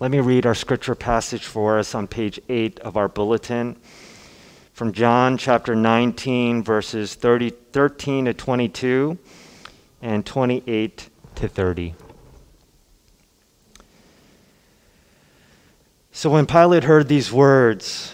Let 0.00 0.12
me 0.12 0.20
read 0.20 0.46
our 0.46 0.54
scripture 0.54 0.94
passage 0.94 1.44
for 1.44 1.76
us 1.76 1.92
on 1.92 2.06
page 2.06 2.40
8 2.48 2.78
of 2.80 2.96
our 2.96 3.08
bulletin 3.08 3.76
from 4.72 4.92
John 4.92 5.36
chapter 5.36 5.74
19, 5.74 6.62
verses 6.62 7.16
30, 7.16 7.50
13 7.72 8.26
to 8.26 8.34
22 8.34 9.18
and 10.00 10.24
28 10.24 11.10
to 11.34 11.48
30. 11.48 11.94
So 16.12 16.30
when 16.30 16.46
Pilate 16.46 16.84
heard 16.84 17.08
these 17.08 17.32
words, 17.32 18.12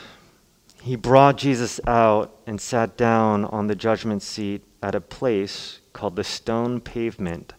he 0.80 0.96
brought 0.96 1.36
Jesus 1.36 1.80
out 1.86 2.34
and 2.46 2.58
sat 2.58 2.96
down 2.96 3.44
on 3.44 3.66
the 3.66 3.74
judgment 3.74 4.22
seat 4.22 4.64
at 4.82 4.94
a 4.94 5.02
place 5.02 5.80
called 5.92 6.16
the 6.16 6.24
stone 6.24 6.80
pavement 6.80 7.52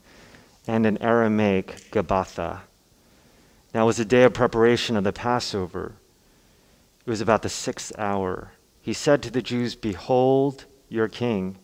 and 0.66 0.88
in 0.88 1.00
Aramaic 1.00 1.92
Gabbatha. 1.92 2.62
Now 3.76 3.84
it 3.84 3.88
was 3.88 3.98
the 3.98 4.06
day 4.06 4.24
of 4.24 4.34
preparation 4.34 4.96
of 4.96 5.04
the 5.04 5.12
Passover. 5.12 5.96
It 7.06 7.10
was 7.10 7.20
about 7.20 7.42
the 7.42 7.50
sixth 7.50 7.92
hour. 7.98 8.54
He 8.80 8.94
said 8.94 9.22
to 9.24 9.30
the 9.30 9.42
Jews, 9.42 9.76
Behold 9.76 10.64
your 10.88 11.10
king. 11.10 11.58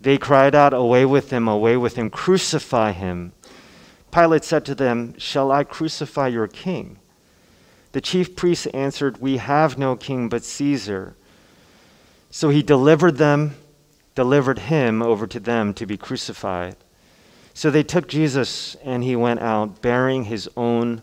They 0.00 0.18
cried 0.18 0.56
out, 0.56 0.74
Away 0.74 1.04
with 1.04 1.30
him, 1.30 1.46
away 1.46 1.76
with 1.76 1.94
him, 1.94 2.10
crucify 2.10 2.90
him. 2.90 3.34
Pilate 4.10 4.42
said 4.42 4.64
to 4.64 4.74
them, 4.74 5.16
Shall 5.16 5.52
I 5.52 5.62
crucify 5.62 6.26
your 6.26 6.48
king? 6.48 6.98
The 7.92 8.00
chief 8.00 8.34
priests 8.34 8.66
answered, 8.74 9.18
We 9.18 9.36
have 9.36 9.78
no 9.78 9.94
king 9.94 10.28
but 10.28 10.42
Caesar. 10.42 11.14
So 12.32 12.48
he 12.48 12.64
delivered 12.64 13.18
them, 13.18 13.54
delivered 14.16 14.58
him 14.58 15.00
over 15.00 15.28
to 15.28 15.38
them 15.38 15.72
to 15.74 15.86
be 15.86 15.96
crucified. 15.96 16.74
So 17.54 17.70
they 17.70 17.84
took 17.84 18.08
Jesus, 18.08 18.74
and 18.82 19.04
he 19.04 19.14
went 19.14 19.38
out 19.38 19.80
bearing 19.82 20.24
his 20.24 20.50
own 20.56 21.02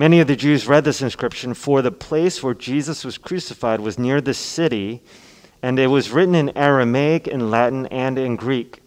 Many 0.00 0.20
of 0.20 0.28
the 0.28 0.34
Jews 0.34 0.66
read 0.66 0.84
this 0.84 1.02
inscription, 1.02 1.52
for 1.52 1.82
the 1.82 1.92
place 1.92 2.42
where 2.42 2.54
Jesus 2.54 3.04
was 3.04 3.18
crucified 3.18 3.80
was 3.80 3.98
near 3.98 4.22
the 4.22 4.32
city, 4.32 5.02
and 5.62 5.78
it 5.78 5.88
was 5.88 6.10
written 6.10 6.34
in 6.34 6.56
Aramaic, 6.56 7.28
in 7.28 7.50
Latin, 7.50 7.84
and 7.88 8.18
in 8.18 8.36
Greek. 8.36 8.80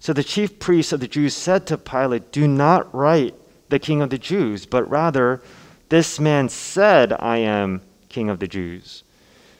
So 0.00 0.12
the 0.12 0.24
chief 0.24 0.58
priests 0.58 0.92
of 0.92 0.98
the 0.98 1.06
Jews 1.06 1.34
said 1.36 1.68
to 1.68 1.78
Pilate, 1.78 2.32
Do 2.32 2.48
not 2.48 2.92
write 2.92 3.36
the 3.68 3.78
King 3.78 4.02
of 4.02 4.10
the 4.10 4.18
Jews, 4.18 4.66
but 4.66 4.90
rather, 4.90 5.40
This 5.88 6.18
man 6.18 6.48
said, 6.48 7.12
I 7.12 7.36
am 7.36 7.80
King 8.08 8.28
of 8.28 8.40
the 8.40 8.48
Jews. 8.48 9.04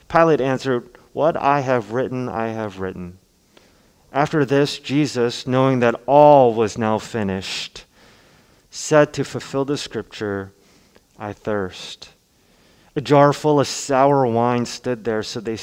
Pilate 0.09 0.41
answered, 0.41 0.89
What 1.13 1.37
I 1.37 1.61
have 1.61 1.93
written, 1.93 2.29
I 2.29 2.49
have 2.49 2.81
written. 2.81 3.19
After 4.13 4.45
this, 4.45 4.81
Jesus, 4.81 5.47
knowing 5.47 5.79
that 5.79 6.03
all 6.07 6.53
was 6.53 6.77
now 6.77 6.99
finished, 6.99 7.85
said 8.73 9.13
to 9.13 9.23
fulfill 9.23 9.65
the 9.65 9.79
scripture, 9.79 10.51
I 11.19 11.33
thirst. 11.33 12.11
A 12.95 13.01
jar 13.01 13.33
full 13.33 13.61
of 13.61 13.69
sour 13.69 14.27
wine 14.27 14.67
stood 14.67 15.05
there, 15.05 15.23
so 15.23 15.41
they, 15.41 15.59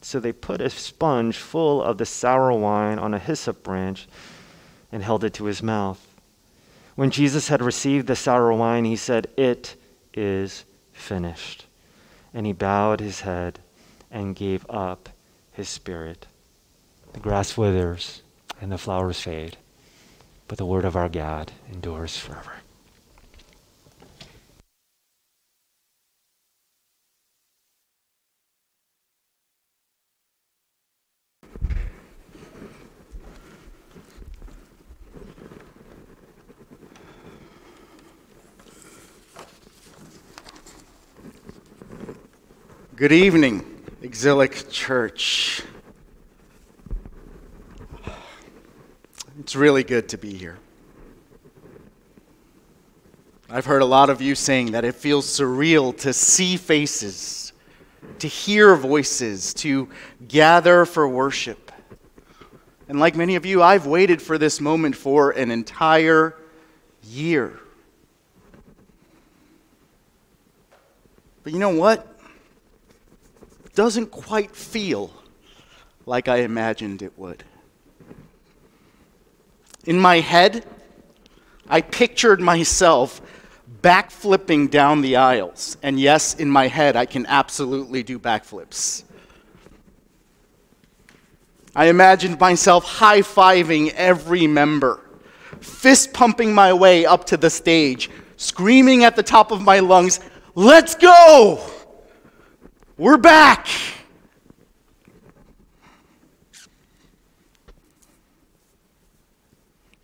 so 0.00 0.18
they 0.18 0.32
put 0.32 0.60
a 0.60 0.70
sponge 0.70 1.36
full 1.36 1.82
of 1.82 1.98
the 1.98 2.06
sour 2.06 2.52
wine 2.52 2.98
on 2.98 3.14
a 3.14 3.18
hyssop 3.18 3.62
branch 3.62 4.08
and 4.90 5.02
held 5.02 5.24
it 5.24 5.34
to 5.34 5.44
his 5.44 5.62
mouth. 5.62 6.04
When 6.94 7.10
Jesus 7.10 7.48
had 7.48 7.62
received 7.62 8.06
the 8.06 8.16
sour 8.16 8.52
wine, 8.52 8.84
he 8.84 8.96
said, 8.96 9.28
It 9.36 9.76
is 10.12 10.64
finished. 10.92 11.66
And 12.34 12.46
he 12.46 12.52
bowed 12.52 13.00
his 13.00 13.20
head 13.20 13.60
and 14.10 14.36
gave 14.36 14.68
up 14.68 15.08
his 15.52 15.68
spirit. 15.68 16.26
The 17.12 17.20
grass 17.20 17.56
withers 17.56 18.22
and 18.60 18.72
the 18.72 18.78
flowers 18.78 19.20
fade, 19.20 19.56
but 20.48 20.58
the 20.58 20.66
word 20.66 20.84
of 20.84 20.96
our 20.96 21.08
God 21.08 21.52
endures 21.72 22.16
forever. 22.16 22.52
Good 43.02 43.10
evening, 43.10 43.64
Exilic 44.00 44.70
Church. 44.70 45.64
It's 49.40 49.56
really 49.56 49.82
good 49.82 50.08
to 50.10 50.18
be 50.18 50.34
here. 50.34 50.56
I've 53.50 53.66
heard 53.66 53.82
a 53.82 53.86
lot 53.86 54.08
of 54.08 54.22
you 54.22 54.36
saying 54.36 54.70
that 54.70 54.84
it 54.84 54.94
feels 54.94 55.26
surreal 55.26 55.98
to 55.98 56.12
see 56.12 56.56
faces, 56.56 57.52
to 58.20 58.28
hear 58.28 58.76
voices, 58.76 59.52
to 59.54 59.88
gather 60.28 60.84
for 60.84 61.08
worship. 61.08 61.72
And 62.88 63.00
like 63.00 63.16
many 63.16 63.34
of 63.34 63.44
you, 63.44 63.64
I've 63.64 63.84
waited 63.84 64.22
for 64.22 64.38
this 64.38 64.60
moment 64.60 64.94
for 64.94 65.32
an 65.32 65.50
entire 65.50 66.36
year. 67.02 67.58
But 71.42 71.52
you 71.52 71.58
know 71.58 71.74
what? 71.74 72.11
Doesn't 73.74 74.10
quite 74.10 74.54
feel 74.54 75.12
like 76.06 76.28
I 76.28 76.38
imagined 76.38 77.02
it 77.02 77.12
would. 77.16 77.44
In 79.84 79.98
my 79.98 80.20
head, 80.20 80.64
I 81.68 81.80
pictured 81.80 82.40
myself 82.40 83.20
backflipping 83.82 84.70
down 84.70 85.00
the 85.00 85.16
aisles. 85.16 85.76
And 85.82 85.98
yes, 85.98 86.34
in 86.34 86.50
my 86.50 86.68
head, 86.68 86.96
I 86.96 87.06
can 87.06 87.26
absolutely 87.26 88.02
do 88.02 88.18
backflips. 88.18 89.04
I 91.74 91.86
imagined 91.86 92.38
myself 92.38 92.84
high 92.84 93.20
fiving 93.22 93.92
every 93.94 94.46
member, 94.46 95.00
fist 95.60 96.12
pumping 96.12 96.54
my 96.54 96.72
way 96.72 97.06
up 97.06 97.24
to 97.26 97.36
the 97.36 97.48
stage, 97.48 98.10
screaming 98.36 99.04
at 99.04 99.16
the 99.16 99.22
top 99.22 99.50
of 99.50 99.62
my 99.62 99.80
lungs, 99.80 100.20
Let's 100.54 100.94
go! 100.94 101.66
We're 102.98 103.16
back. 103.16 103.68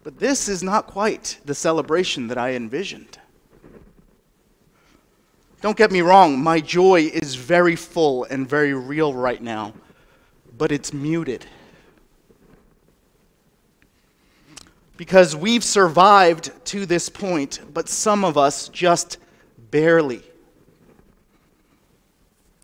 But 0.03 0.19
this 0.19 0.49
is 0.49 0.62
not 0.62 0.87
quite 0.87 1.38
the 1.44 1.54
celebration 1.54 2.28
that 2.28 2.38
I 2.38 2.54
envisioned. 2.54 3.19
Don't 5.60 5.76
get 5.76 5.91
me 5.91 6.00
wrong, 6.00 6.43
my 6.43 6.60
joy 6.60 7.10
is 7.12 7.34
very 7.34 7.76
full 7.76 8.25
and 8.25 8.49
very 8.49 8.72
real 8.72 9.12
right 9.12 9.43
now, 9.43 9.75
but 10.56 10.72
it's 10.72 10.93
muted. 10.93 11.44
Because 14.97 15.37
we've 15.37 15.65
survived 15.65 16.53
to 16.66 16.87
this 16.87 17.10
point, 17.10 17.60
but 17.75 17.88
some 17.88 18.25
of 18.25 18.38
us 18.38 18.69
just 18.70 19.19
barely. 19.70 20.22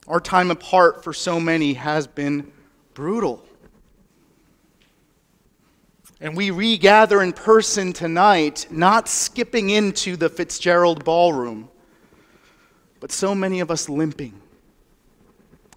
Our 0.06 0.20
time 0.20 0.50
apart 0.50 1.02
for 1.02 1.12
so 1.12 1.40
many 1.40 1.74
has 1.74 2.06
been 2.06 2.52
brutal. 2.92 3.44
And 6.20 6.36
we 6.36 6.50
regather 6.50 7.22
in 7.22 7.32
person 7.32 7.92
tonight, 7.92 8.66
not 8.70 9.08
skipping 9.08 9.70
into 9.70 10.16
the 10.16 10.28
Fitzgerald 10.28 11.04
ballroom, 11.04 11.68
but 13.00 13.12
so 13.12 13.34
many 13.34 13.60
of 13.60 13.70
us 13.70 13.88
limping, 13.88 14.40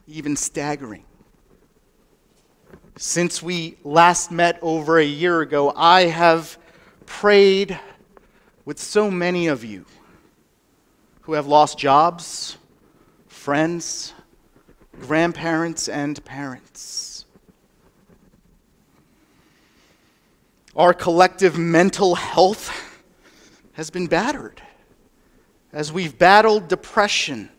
even 0.07 0.35
staggering. 0.35 1.03
Since 2.97 3.41
we 3.41 3.77
last 3.83 4.31
met 4.31 4.59
over 4.62 4.97
a 5.00 5.06
year 5.06 5.41
ago, 5.41 5.74
I 5.75 6.03
have 6.03 6.57
prayed 7.06 7.79
with 8.65 8.79
so 8.79 9.09
many 9.09 9.47
of 9.47 9.63
you 9.63 9.85
who 11.21 11.33
have 11.33 11.47
lost 11.47 11.77
jobs, 11.77 12.57
friends, 13.27 14.13
grandparents, 15.01 15.88
and 15.88 16.23
parents. 16.25 17.25
Our 20.75 20.94
collective 20.94 21.57
mental 21.57 22.15
health 22.15 22.71
has 23.73 23.89
been 23.89 24.07
battered 24.07 24.61
as 25.73 25.91
we've 25.91 26.17
battled 26.17 26.67
depression, 26.67 27.49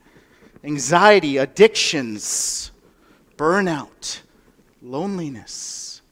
anxiety, 0.65 1.37
addictions, 1.37 2.71
burnout, 3.37 4.21
loneliness. 4.83 6.03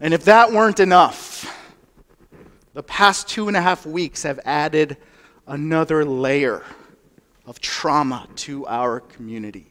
And 0.00 0.12
if 0.12 0.24
that 0.24 0.52
weren't 0.52 0.80
enough, 0.80 1.50
the 2.74 2.82
past 2.82 3.28
two 3.28 3.48
and 3.48 3.56
a 3.56 3.62
half 3.62 3.86
weeks 3.86 4.22
have 4.24 4.40
added 4.44 4.96
another 5.46 6.04
layer 6.04 6.62
of 7.46 7.60
trauma 7.60 8.26
to 8.36 8.66
our 8.66 9.00
community. 9.00 9.66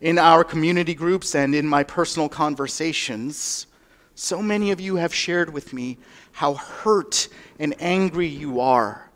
In 0.00 0.18
our 0.18 0.44
community 0.44 0.94
groups 0.94 1.34
and 1.34 1.54
in 1.54 1.66
my 1.66 1.82
personal 1.82 2.28
conversations, 2.28 3.66
so 4.14 4.42
many 4.42 4.70
of 4.70 4.80
you 4.80 4.96
have 4.96 5.14
shared 5.14 5.52
with 5.52 5.72
me 5.72 5.98
how 6.32 6.54
hurt 6.54 7.28
and 7.58 7.74
angry 7.80 8.28
you 8.28 8.60
are 8.60 9.10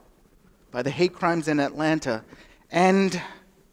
by 0.71 0.83
the 0.83 0.91
hate 0.91 1.13
crimes 1.13 1.49
in 1.49 1.61
Atlanta 1.61 2.25
and, 2.71 3.21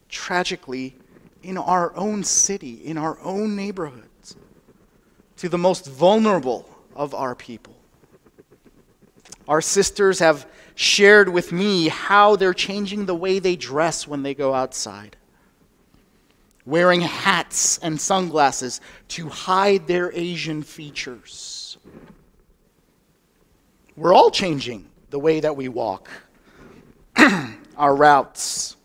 tragically, 0.08 0.96
in 1.42 1.58
our 1.58 1.94
own 1.96 2.24
city, 2.24 2.84
in 2.84 2.98
our 2.98 3.18
own 3.20 3.56
neighborhoods, 3.56 4.36
to 5.36 5.48
the 5.48 5.58
most 5.58 5.86
vulnerable 5.86 6.68
of 6.94 7.14
our 7.14 7.34
people. 7.34 7.76
Our 9.48 9.60
sisters 9.60 10.18
have 10.18 10.46
shared 10.74 11.28
with 11.28 11.52
me 11.52 11.88
how 11.88 12.36
they're 12.36 12.54
changing 12.54 13.06
the 13.06 13.14
way 13.14 13.38
they 13.38 13.56
dress 13.56 14.06
when 14.06 14.22
they 14.22 14.34
go 14.34 14.54
outside. 14.54 15.16
Wearing 16.64 17.00
hats 17.00 17.78
and 17.78 18.00
sunglasses 18.00 18.80
to 19.08 19.28
hide 19.28 19.86
their 19.86 20.10
Asian 20.12 20.62
features. 20.62 21.78
We're 23.96 24.12
all 24.12 24.30
changing 24.30 24.86
the 25.10 25.18
way 25.18 25.40
that 25.40 25.56
we 25.56 25.68
walk, 25.68 26.10
our 27.76 27.94
routes. 27.94 28.76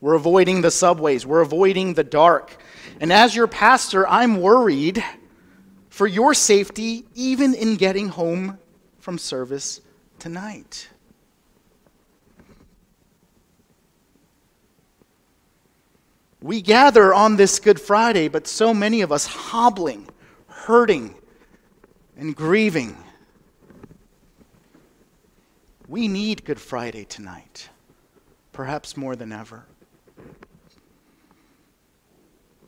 We're 0.00 0.14
avoiding 0.14 0.62
the 0.62 0.70
subways, 0.70 1.26
we're 1.26 1.42
avoiding 1.42 1.92
the 1.92 2.04
dark. 2.04 2.56
And 3.00 3.12
as 3.12 3.36
your 3.36 3.46
pastor, 3.46 4.08
I'm 4.08 4.40
worried 4.40 5.04
for 5.90 6.06
your 6.06 6.32
safety, 6.32 7.04
even 7.14 7.52
in 7.52 7.76
getting 7.76 8.08
home 8.08 8.58
from 9.00 9.18
service 9.18 9.80
tonight. 10.18 10.88
We 16.42 16.62
gather 16.62 17.12
on 17.12 17.36
this 17.36 17.58
Good 17.58 17.80
Friday, 17.80 18.28
but 18.28 18.46
so 18.46 18.72
many 18.72 19.02
of 19.02 19.12
us 19.12 19.26
hobbling, 19.26 20.08
hurting, 20.46 21.14
and 22.16 22.34
grieving. 22.34 22.96
We 25.88 26.08
need 26.08 26.44
Good 26.44 26.60
Friday 26.60 27.04
tonight, 27.04 27.68
perhaps 28.52 28.96
more 28.96 29.16
than 29.16 29.32
ever. 29.32 29.64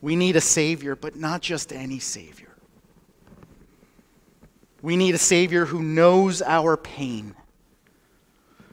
We 0.01 0.15
need 0.15 0.35
a 0.35 0.41
Savior, 0.41 0.95
but 0.95 1.15
not 1.15 1.41
just 1.41 1.71
any 1.71 1.99
Savior. 1.99 2.52
We 4.83 4.97
need 4.97 5.15
a 5.15 5.17
Savior 5.17 5.65
who 5.65 5.81
knows 5.81 6.41
our 6.41 6.75
pain. 6.75 7.35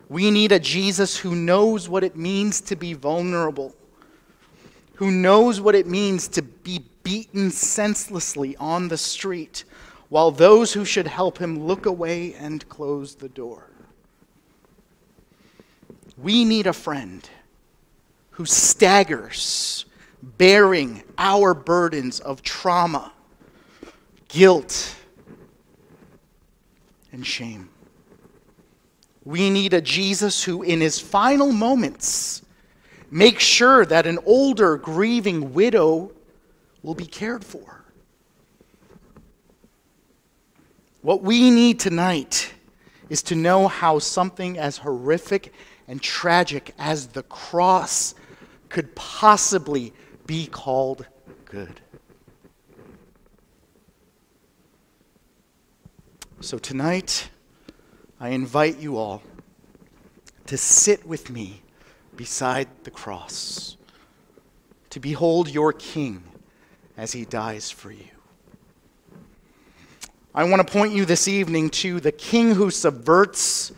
We 0.08 0.32
need 0.32 0.50
a 0.50 0.58
Jesus 0.58 1.16
who 1.16 1.36
knows 1.36 1.88
what 1.88 2.02
it 2.02 2.16
means 2.16 2.60
to 2.62 2.74
be 2.74 2.94
vulnerable, 2.94 3.76
who 4.94 5.12
knows 5.12 5.60
what 5.60 5.76
it 5.76 5.86
means 5.86 6.26
to 6.28 6.42
be 6.42 6.84
beaten 7.04 7.52
senselessly 7.52 8.56
on 8.56 8.88
the 8.88 8.98
street, 8.98 9.62
while 10.08 10.32
those 10.32 10.72
who 10.72 10.84
should 10.84 11.06
help 11.06 11.38
him 11.38 11.64
look 11.64 11.86
away 11.86 12.34
and 12.34 12.68
close 12.68 13.14
the 13.14 13.28
door. 13.28 13.70
We 16.18 16.44
need 16.44 16.66
a 16.66 16.72
friend 16.72 17.26
who 18.30 18.46
staggers, 18.46 19.84
bearing 20.20 21.04
our 21.16 21.54
burdens 21.54 22.18
of 22.18 22.42
trauma, 22.42 23.12
guilt, 24.26 24.96
and 27.12 27.26
shame. 27.26 27.68
We 29.24 29.50
need 29.50 29.74
a 29.74 29.80
Jesus 29.80 30.44
who, 30.44 30.62
in 30.62 30.80
his 30.80 30.98
final 30.98 31.52
moments, 31.52 32.42
makes 33.10 33.44
sure 33.44 33.84
that 33.84 34.06
an 34.06 34.18
older, 34.24 34.76
grieving 34.76 35.52
widow 35.52 36.12
will 36.82 36.94
be 36.94 37.06
cared 37.06 37.44
for. 37.44 37.84
What 41.02 41.22
we 41.22 41.50
need 41.50 41.80
tonight 41.80 42.52
is 43.08 43.22
to 43.24 43.34
know 43.34 43.68
how 43.68 43.98
something 43.98 44.58
as 44.58 44.78
horrific 44.78 45.52
and 45.88 46.00
tragic 46.00 46.74
as 46.78 47.08
the 47.08 47.24
cross 47.24 48.14
could 48.68 48.94
possibly 48.94 49.92
be 50.26 50.46
called 50.46 51.06
good. 51.44 51.80
So 56.42 56.56
tonight, 56.56 57.28
I 58.18 58.30
invite 58.30 58.78
you 58.78 58.96
all 58.96 59.22
to 60.46 60.56
sit 60.56 61.04
with 61.04 61.28
me 61.28 61.60
beside 62.16 62.66
the 62.84 62.90
cross, 62.90 63.76
to 64.88 65.00
behold 65.00 65.50
your 65.50 65.74
King 65.74 66.22
as 66.96 67.12
he 67.12 67.26
dies 67.26 67.70
for 67.70 67.92
you. 67.92 68.08
I 70.34 70.44
want 70.44 70.66
to 70.66 70.72
point 70.72 70.94
you 70.94 71.04
this 71.04 71.28
evening 71.28 71.68
to 71.70 72.00
the 72.00 72.10
King 72.10 72.54
who 72.54 72.70
subverts, 72.70 73.70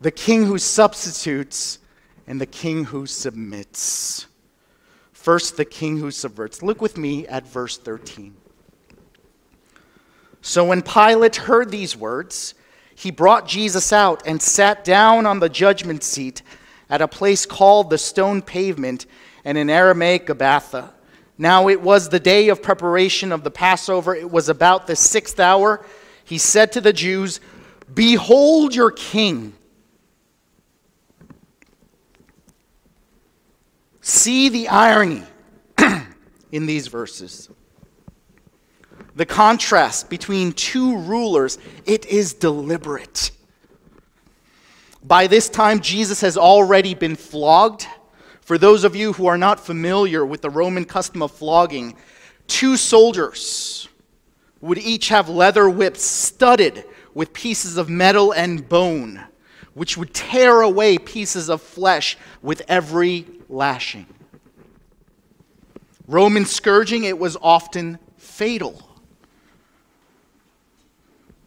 the 0.00 0.10
King 0.10 0.44
who 0.44 0.58
substitutes, 0.58 1.78
and 2.26 2.40
the 2.40 2.46
King 2.46 2.86
who 2.86 3.06
submits. 3.06 4.26
First, 5.12 5.56
the 5.56 5.64
King 5.64 5.98
who 5.98 6.10
subverts. 6.10 6.64
Look 6.64 6.82
with 6.82 6.98
me 6.98 7.28
at 7.28 7.46
verse 7.46 7.78
13. 7.78 8.34
So 10.40 10.64
when 10.64 10.82
Pilate 10.82 11.36
heard 11.36 11.70
these 11.70 11.96
words, 11.96 12.54
he 12.94 13.10
brought 13.10 13.46
Jesus 13.46 13.92
out 13.92 14.22
and 14.26 14.40
sat 14.40 14.84
down 14.84 15.26
on 15.26 15.40
the 15.40 15.48
judgment 15.48 16.02
seat 16.02 16.42
at 16.90 17.00
a 17.00 17.08
place 17.08 17.46
called 17.46 17.90
the 17.90 17.98
stone 17.98 18.42
pavement 18.42 19.06
and 19.44 19.58
in 19.58 19.70
Aramaic 19.70 20.26
Gabbatha. 20.26 20.90
Now 21.36 21.68
it 21.68 21.80
was 21.80 22.08
the 22.08 22.18
day 22.18 22.48
of 22.48 22.62
preparation 22.62 23.30
of 23.30 23.44
the 23.44 23.50
Passover. 23.50 24.14
It 24.14 24.30
was 24.30 24.48
about 24.48 24.86
the 24.86 24.96
sixth 24.96 25.38
hour. 25.38 25.84
He 26.24 26.38
said 26.38 26.72
to 26.72 26.80
the 26.80 26.92
Jews, 26.92 27.40
Behold 27.92 28.74
your 28.74 28.90
king. 28.90 29.54
See 34.00 34.48
the 34.48 34.68
irony 34.68 35.22
in 36.52 36.66
these 36.66 36.88
verses 36.88 37.48
the 39.18 39.26
contrast 39.26 40.08
between 40.08 40.52
two 40.52 40.96
rulers, 40.96 41.58
it 41.86 42.06
is 42.06 42.34
deliberate. 42.34 43.32
By 45.02 45.26
this 45.26 45.48
time, 45.48 45.80
Jesus 45.80 46.20
has 46.20 46.36
already 46.36 46.94
been 46.94 47.16
flogged. 47.16 47.88
For 48.42 48.58
those 48.58 48.84
of 48.84 48.94
you 48.94 49.12
who 49.14 49.26
are 49.26 49.36
not 49.36 49.58
familiar 49.58 50.24
with 50.24 50.40
the 50.40 50.50
Roman 50.50 50.84
custom 50.84 51.20
of 51.20 51.32
flogging, 51.32 51.96
two 52.46 52.76
soldiers 52.76 53.88
would 54.60 54.78
each 54.78 55.08
have 55.08 55.28
leather 55.28 55.68
whips 55.68 56.04
studded 56.04 56.84
with 57.12 57.32
pieces 57.32 57.76
of 57.76 57.90
metal 57.90 58.30
and 58.30 58.68
bone, 58.68 59.24
which 59.74 59.96
would 59.96 60.14
tear 60.14 60.60
away 60.60 60.96
pieces 60.96 61.50
of 61.50 61.60
flesh 61.60 62.16
with 62.40 62.62
every 62.68 63.26
lashing. 63.48 64.06
Roman 66.06 66.44
scourging, 66.44 67.02
it 67.02 67.18
was 67.18 67.36
often 67.42 67.98
fatal. 68.16 68.87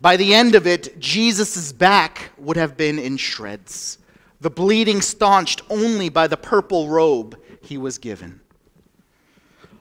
By 0.02 0.18
the 0.18 0.34
end 0.34 0.56
of 0.56 0.66
it, 0.66 1.00
Jesus' 1.00 1.72
back 1.72 2.32
would 2.40 2.58
have 2.58 2.76
been 2.76 2.98
in 2.98 3.18
shreds, 3.18 4.00
the 4.40 4.50
bleeding 4.50 5.00
staunched 5.00 5.62
only 5.70 6.10
by 6.10 6.26
the 6.26 6.38
purple 6.38 6.90
robe 6.90 7.40
he 7.62 7.78
was 7.78 8.00
given. 8.00 8.42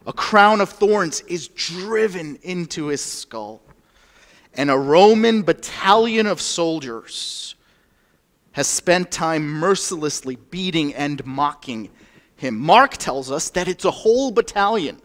A 0.06 0.12
crown 0.12 0.60
of 0.60 0.68
thorns 0.68 1.22
is 1.22 1.48
driven 1.48 2.38
into 2.42 2.88
his 2.88 3.02
skull, 3.02 3.62
and 4.52 4.70
a 4.70 4.76
Roman 4.76 5.42
battalion 5.42 6.26
of 6.26 6.40
soldiers 6.40 7.54
has 8.52 8.66
spent 8.66 9.10
time 9.10 9.48
mercilessly 9.48 10.36
beating 10.36 10.94
and 10.94 11.24
mocking 11.24 11.88
him. 12.36 12.58
Mark 12.58 12.98
tells 12.98 13.30
us 13.30 13.48
that 13.50 13.68
it's 13.68 13.84
a 13.86 13.90
whole 13.90 14.30
battalion. 14.30 15.00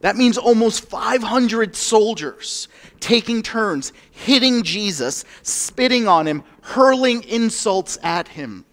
That 0.00 0.16
means 0.16 0.38
almost 0.38 0.84
500 0.88 1.74
soldiers 1.74 2.68
taking 3.00 3.42
turns, 3.42 3.92
hitting 4.10 4.62
Jesus, 4.62 5.24
spitting 5.42 6.06
on 6.06 6.26
him, 6.26 6.44
hurling 6.62 7.24
insults 7.24 7.98
at 8.02 8.28
him. 8.28 8.64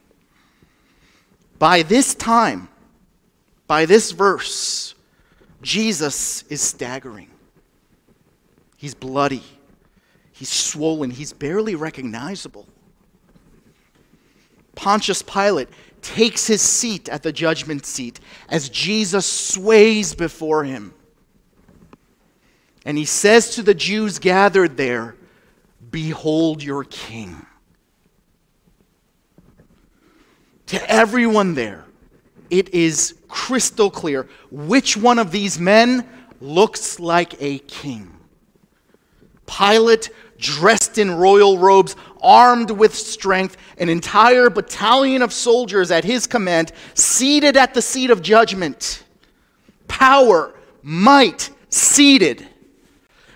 By 1.57 1.81
this 1.81 2.13
time, 2.13 2.69
by 3.67 3.85
this 3.85 4.11
verse, 4.11 4.93
Jesus 5.61 6.43
is 6.43 6.61
staggering. 6.61 7.29
He's 8.77 8.93
bloody. 8.93 9.43
He's 10.31 10.49
swollen. 10.49 11.09
He's 11.09 11.33
barely 11.33 11.75
recognizable. 11.75 12.67
Pontius 14.75 15.21
Pilate 15.21 15.69
takes 16.01 16.45
his 16.45 16.61
seat 16.61 17.09
at 17.09 17.23
the 17.23 17.31
judgment 17.31 17.85
seat 17.85 18.19
as 18.49 18.69
Jesus 18.69 19.25
sways 19.25 20.13
before 20.13 20.65
him. 20.65 20.93
And 22.85 22.97
he 22.97 23.05
says 23.05 23.55
to 23.55 23.63
the 23.63 23.73
Jews 23.73 24.19
gathered 24.19 24.77
there, 24.77 25.15
Behold 25.89 26.63
your 26.63 26.83
king. 26.83 27.45
To 30.67 30.91
everyone 30.91 31.55
there, 31.55 31.85
it 32.49 32.73
is 32.73 33.15
crystal 33.27 33.89
clear 33.89 34.27
which 34.51 34.95
one 34.95 35.19
of 35.19 35.31
these 35.31 35.59
men 35.59 36.07
looks 36.39 36.99
like 36.99 37.41
a 37.41 37.59
king. 37.59 38.11
Pilate, 39.45 40.09
dressed 40.37 40.97
in 40.97 41.11
royal 41.11 41.57
robes, 41.57 41.95
armed 42.21 42.71
with 42.71 42.95
strength, 42.95 43.57
an 43.77 43.89
entire 43.89 44.49
battalion 44.49 45.21
of 45.21 45.31
soldiers 45.31 45.91
at 45.91 46.03
his 46.03 46.27
command, 46.27 46.71
seated 46.93 47.55
at 47.55 47.73
the 47.73 47.81
seat 47.81 48.09
of 48.09 48.21
judgment. 48.21 49.03
Power, 49.87 50.53
might, 50.81 51.51
seated. 51.69 52.47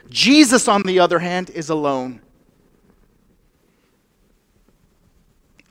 Jesus, 0.09 0.67
on 0.67 0.83
the 0.83 0.99
other 0.99 1.19
hand, 1.19 1.49
is 1.51 1.69
alone. 1.69 2.21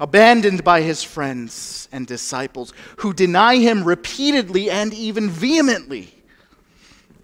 Abandoned 0.00 0.62
by 0.62 0.82
his 0.82 1.02
friends 1.02 1.88
and 1.90 2.06
disciples 2.06 2.72
who 2.98 3.12
deny 3.12 3.56
him 3.56 3.82
repeatedly 3.82 4.70
and 4.70 4.94
even 4.94 5.28
vehemently. 5.28 6.14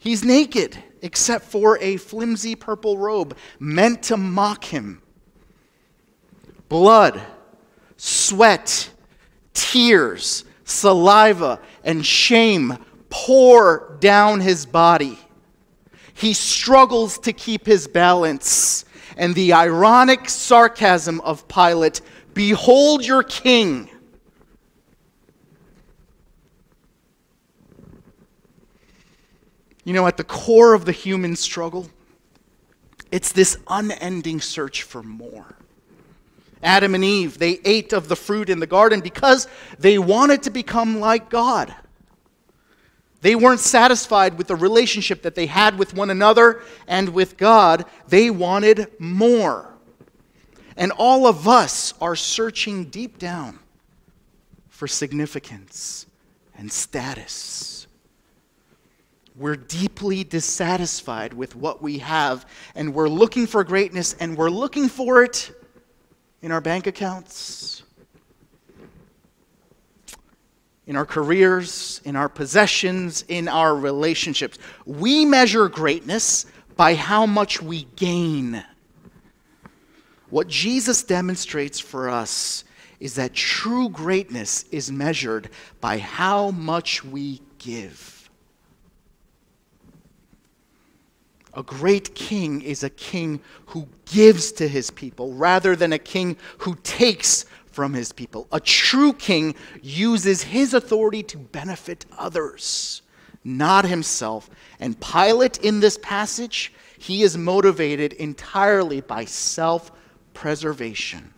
He's 0.00 0.24
naked 0.24 0.76
except 1.00 1.44
for 1.44 1.78
a 1.78 1.98
flimsy 1.98 2.56
purple 2.56 2.98
robe 2.98 3.36
meant 3.60 4.02
to 4.04 4.16
mock 4.16 4.64
him. 4.64 5.00
Blood, 6.68 7.22
sweat, 7.96 8.90
tears, 9.52 10.44
saliva, 10.64 11.60
and 11.84 12.04
shame 12.04 12.76
pour 13.08 13.96
down 14.00 14.40
his 14.40 14.66
body. 14.66 15.18
He 16.14 16.32
struggles 16.32 17.18
to 17.18 17.32
keep 17.32 17.66
his 17.66 17.86
balance. 17.86 18.84
And 19.16 19.34
the 19.34 19.52
ironic 19.52 20.28
sarcasm 20.28 21.20
of 21.20 21.46
Pilate 21.48 22.00
Behold 22.32 23.06
your 23.06 23.22
king. 23.22 23.88
You 29.84 29.92
know, 29.92 30.06
at 30.06 30.16
the 30.16 30.24
core 30.24 30.74
of 30.74 30.84
the 30.84 30.92
human 30.92 31.36
struggle, 31.36 31.88
it's 33.12 33.30
this 33.30 33.56
unending 33.68 34.40
search 34.40 34.82
for 34.82 35.02
more. 35.02 35.54
Adam 36.62 36.94
and 36.94 37.04
Eve, 37.04 37.38
they 37.38 37.60
ate 37.64 37.92
of 37.92 38.08
the 38.08 38.16
fruit 38.16 38.48
in 38.48 38.58
the 38.58 38.66
garden 38.66 39.00
because 39.00 39.46
they 39.78 39.98
wanted 39.98 40.42
to 40.42 40.50
become 40.50 40.98
like 40.98 41.28
God. 41.28 41.72
They 43.24 43.34
weren't 43.34 43.60
satisfied 43.60 44.36
with 44.36 44.48
the 44.48 44.54
relationship 44.54 45.22
that 45.22 45.34
they 45.34 45.46
had 45.46 45.78
with 45.78 45.94
one 45.94 46.10
another 46.10 46.60
and 46.86 47.08
with 47.08 47.38
God. 47.38 47.86
They 48.06 48.28
wanted 48.28 48.88
more. 48.98 49.72
And 50.76 50.92
all 50.92 51.26
of 51.26 51.48
us 51.48 51.94
are 52.02 52.16
searching 52.16 52.84
deep 52.90 53.16
down 53.16 53.60
for 54.68 54.86
significance 54.86 56.04
and 56.58 56.70
status. 56.70 57.86
We're 59.34 59.56
deeply 59.56 60.24
dissatisfied 60.24 61.32
with 61.32 61.56
what 61.56 61.80
we 61.80 62.00
have, 62.00 62.44
and 62.74 62.92
we're 62.92 63.08
looking 63.08 63.46
for 63.46 63.64
greatness, 63.64 64.14
and 64.20 64.36
we're 64.36 64.50
looking 64.50 64.86
for 64.86 65.24
it 65.24 65.50
in 66.42 66.52
our 66.52 66.60
bank 66.60 66.86
accounts, 66.86 67.84
in 70.86 70.96
our 70.96 71.06
careers, 71.06 72.00
in 72.04 72.16
our 72.16 72.28
possessions, 72.28 73.24
in 73.28 73.48
our 73.48 73.74
relationships. 73.74 74.58
We 74.84 75.24
measure 75.24 75.68
greatness 75.68 76.46
by 76.76 76.94
how 76.94 77.26
much 77.26 77.62
we 77.62 77.84
gain. 77.96 78.62
What 80.30 80.48
Jesus 80.48 81.02
demonstrates 81.02 81.80
for 81.80 82.10
us 82.10 82.64
is 83.00 83.14
that 83.14 83.34
true 83.34 83.88
greatness 83.88 84.64
is 84.70 84.90
measured 84.90 85.48
by 85.80 85.98
how 85.98 86.50
much 86.50 87.04
we 87.04 87.40
give. 87.58 88.28
A 91.56 91.62
great 91.62 92.14
king 92.14 92.62
is 92.62 92.82
a 92.82 92.90
king 92.90 93.40
who 93.66 93.86
gives 94.06 94.50
to 94.52 94.66
his 94.66 94.90
people 94.90 95.34
rather 95.34 95.76
than 95.76 95.92
a 95.92 95.98
king 95.98 96.36
who 96.58 96.76
takes 96.82 97.46
from 97.74 97.92
his 97.92 98.12
people. 98.12 98.46
A 98.52 98.60
true 98.60 99.12
king 99.12 99.54
uses 99.82 100.42
his 100.42 100.74
authority 100.74 101.22
to 101.24 101.36
benefit 101.36 102.06
others, 102.16 103.02
not 103.42 103.84
himself. 103.84 104.48
And 104.78 104.98
Pilate, 105.00 105.58
in 105.58 105.80
this 105.80 105.98
passage, 105.98 106.72
he 106.98 107.22
is 107.22 107.36
motivated 107.36 108.12
entirely 108.14 109.00
by 109.00 109.24
self 109.24 109.90
preservation. 110.34 111.34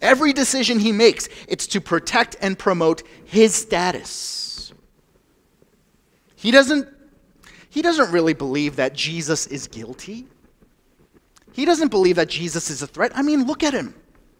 Every 0.00 0.32
decision 0.32 0.78
he 0.78 0.92
makes, 0.92 1.28
it's 1.48 1.66
to 1.68 1.80
protect 1.80 2.36
and 2.40 2.56
promote 2.58 3.02
his 3.24 3.54
status. 3.54 4.72
He 6.36 6.50
doesn't 6.50 6.86
he 7.70 7.82
doesn't 7.82 8.12
really 8.12 8.32
believe 8.32 8.76
that 8.76 8.94
Jesus 8.94 9.46
is 9.46 9.66
guilty. 9.66 10.26
He 11.52 11.64
doesn't 11.64 11.88
believe 11.88 12.16
that 12.16 12.28
Jesus 12.28 12.70
is 12.70 12.82
a 12.82 12.86
threat. 12.86 13.12
I 13.14 13.22
mean, 13.22 13.46
look 13.46 13.62
at 13.62 13.74
him. 13.74 13.94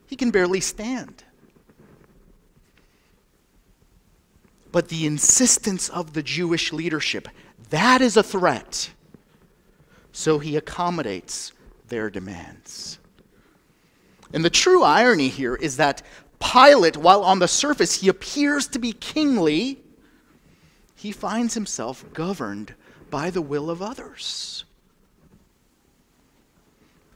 He 0.08 0.16
can 0.16 0.30
barely 0.30 0.60
stand. 0.60 1.22
But 4.72 4.88
the 4.88 5.06
insistence 5.06 5.88
of 5.88 6.14
the 6.14 6.22
Jewish 6.22 6.72
leadership, 6.72 7.28
that 7.70 8.00
is 8.00 8.16
a 8.16 8.22
threat. 8.22 8.90
So 10.12 10.38
he 10.38 10.56
accommodates 10.56 11.52
their 11.88 12.10
demands. 12.10 12.98
And 14.32 14.44
the 14.44 14.50
true 14.50 14.82
irony 14.82 15.28
here 15.28 15.54
is 15.54 15.76
that 15.76 16.02
Pilate, 16.40 16.96
while 16.96 17.22
on 17.22 17.38
the 17.38 17.48
surface 17.48 18.00
he 18.00 18.08
appears 18.08 18.66
to 18.68 18.78
be 18.78 18.92
kingly, 18.92 19.78
he 20.94 21.12
finds 21.12 21.54
himself 21.54 22.04
governed 22.12 22.74
by 23.10 23.30
the 23.30 23.42
will 23.42 23.70
of 23.70 23.82
others. 23.82 24.64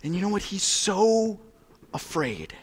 And 0.02 0.14
you 0.14 0.20
know 0.20 0.28
what? 0.28 0.42
He's 0.42 0.62
so 0.62 1.40
afraid. 1.94 2.54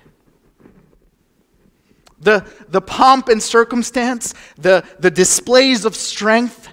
The, 2.22 2.46
the 2.68 2.82
pomp 2.82 3.30
and 3.30 3.42
circumstance, 3.42 4.34
the, 4.58 4.84
the 5.00 5.12
displays 5.12 5.86
of 5.86 5.96
strength, 5.96 6.68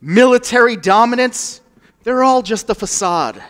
military 0.00 0.76
dominance, 0.76 1.60
they're 2.02 2.22
all 2.22 2.42
just 2.42 2.68
a 2.70 2.74
facade 2.74 3.42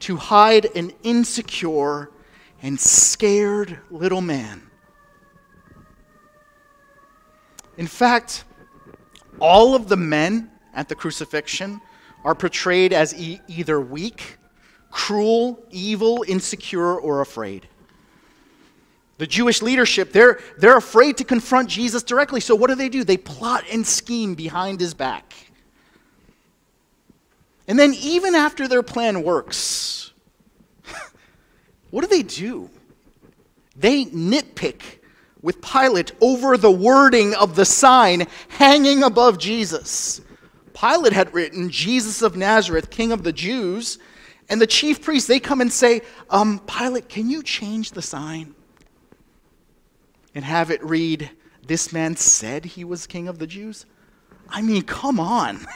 to 0.00 0.16
hide 0.16 0.66
an 0.76 0.92
insecure 1.02 2.10
and 2.62 2.78
scared 2.78 3.78
little 3.90 4.20
man. 4.20 4.62
In 7.76 7.86
fact, 7.86 8.44
all 9.38 9.74
of 9.74 9.88
the 9.88 9.96
men 9.96 10.50
at 10.74 10.88
the 10.88 10.94
crucifixion 10.94 11.80
are 12.24 12.34
portrayed 12.34 12.92
as 12.92 13.14
e- 13.14 13.40
either 13.48 13.80
weak, 13.80 14.36
cruel, 14.90 15.64
evil, 15.70 16.24
insecure, 16.28 16.98
or 17.00 17.20
afraid. 17.20 17.68
The 19.20 19.26
Jewish 19.26 19.60
leadership, 19.60 20.12
they're, 20.12 20.40
they're 20.56 20.78
afraid 20.78 21.18
to 21.18 21.24
confront 21.24 21.68
Jesus 21.68 22.02
directly. 22.02 22.40
So 22.40 22.54
what 22.54 22.68
do 22.68 22.74
they 22.74 22.88
do? 22.88 23.04
They 23.04 23.18
plot 23.18 23.64
and 23.70 23.86
scheme 23.86 24.34
behind 24.34 24.80
his 24.80 24.94
back. 24.94 25.34
And 27.68 27.78
then, 27.78 27.92
even 28.00 28.34
after 28.34 28.66
their 28.66 28.82
plan 28.82 29.22
works, 29.22 30.12
what 31.90 32.00
do 32.00 32.06
they 32.06 32.22
do? 32.22 32.70
They 33.76 34.06
nitpick 34.06 34.80
with 35.42 35.60
Pilate 35.60 36.12
over 36.22 36.56
the 36.56 36.70
wording 36.70 37.34
of 37.34 37.56
the 37.56 37.66
sign 37.66 38.26
hanging 38.48 39.02
above 39.02 39.36
Jesus. 39.36 40.22
Pilate 40.72 41.12
had 41.12 41.34
written, 41.34 41.68
Jesus 41.68 42.22
of 42.22 42.38
Nazareth, 42.38 42.88
King 42.88 43.12
of 43.12 43.22
the 43.22 43.34
Jews. 43.34 43.98
And 44.48 44.62
the 44.62 44.66
chief 44.66 45.02
priests, 45.02 45.28
they 45.28 45.40
come 45.40 45.60
and 45.60 45.70
say, 45.70 46.00
um, 46.30 46.58
Pilate, 46.60 47.10
can 47.10 47.28
you 47.28 47.42
change 47.42 47.90
the 47.90 48.00
sign? 48.00 48.54
And 50.34 50.44
have 50.44 50.70
it 50.70 50.82
read, 50.84 51.30
This 51.66 51.92
man 51.92 52.16
said 52.16 52.64
he 52.64 52.84
was 52.84 53.06
King 53.06 53.28
of 53.28 53.38
the 53.38 53.46
Jews? 53.46 53.86
I 54.48 54.62
mean, 54.62 54.82
come 54.82 55.20
on. 55.20 55.60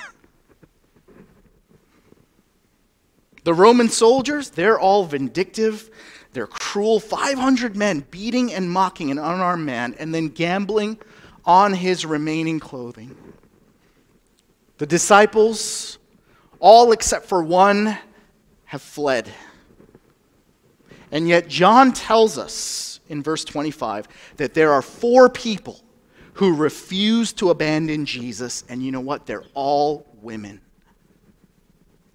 the 3.44 3.54
Roman 3.54 3.88
soldiers, 3.88 4.50
they're 4.50 4.78
all 4.78 5.04
vindictive. 5.04 5.90
They're 6.32 6.48
cruel. 6.48 6.98
500 6.98 7.76
men 7.76 8.04
beating 8.10 8.52
and 8.52 8.70
mocking 8.70 9.10
an 9.10 9.18
unarmed 9.18 9.64
man 9.64 9.94
and 9.98 10.14
then 10.14 10.28
gambling 10.28 10.98
on 11.44 11.72
his 11.72 12.04
remaining 12.04 12.58
clothing. 12.58 13.16
The 14.78 14.86
disciples, 14.86 15.98
all 16.58 16.90
except 16.90 17.26
for 17.26 17.42
one, 17.42 17.96
have 18.64 18.82
fled. 18.82 19.32
And 21.12 21.28
yet, 21.28 21.46
John 21.46 21.92
tells 21.92 22.38
us 22.38 22.93
in 23.08 23.22
verse 23.22 23.44
25 23.44 24.08
that 24.36 24.54
there 24.54 24.72
are 24.72 24.82
four 24.82 25.28
people 25.28 25.80
who 26.34 26.54
refuse 26.54 27.32
to 27.34 27.50
abandon 27.50 28.04
Jesus, 28.04 28.64
and 28.68 28.82
you 28.82 28.90
know 28.90 29.00
what? 29.00 29.26
They're 29.26 29.44
all 29.54 30.06
women. 30.20 30.60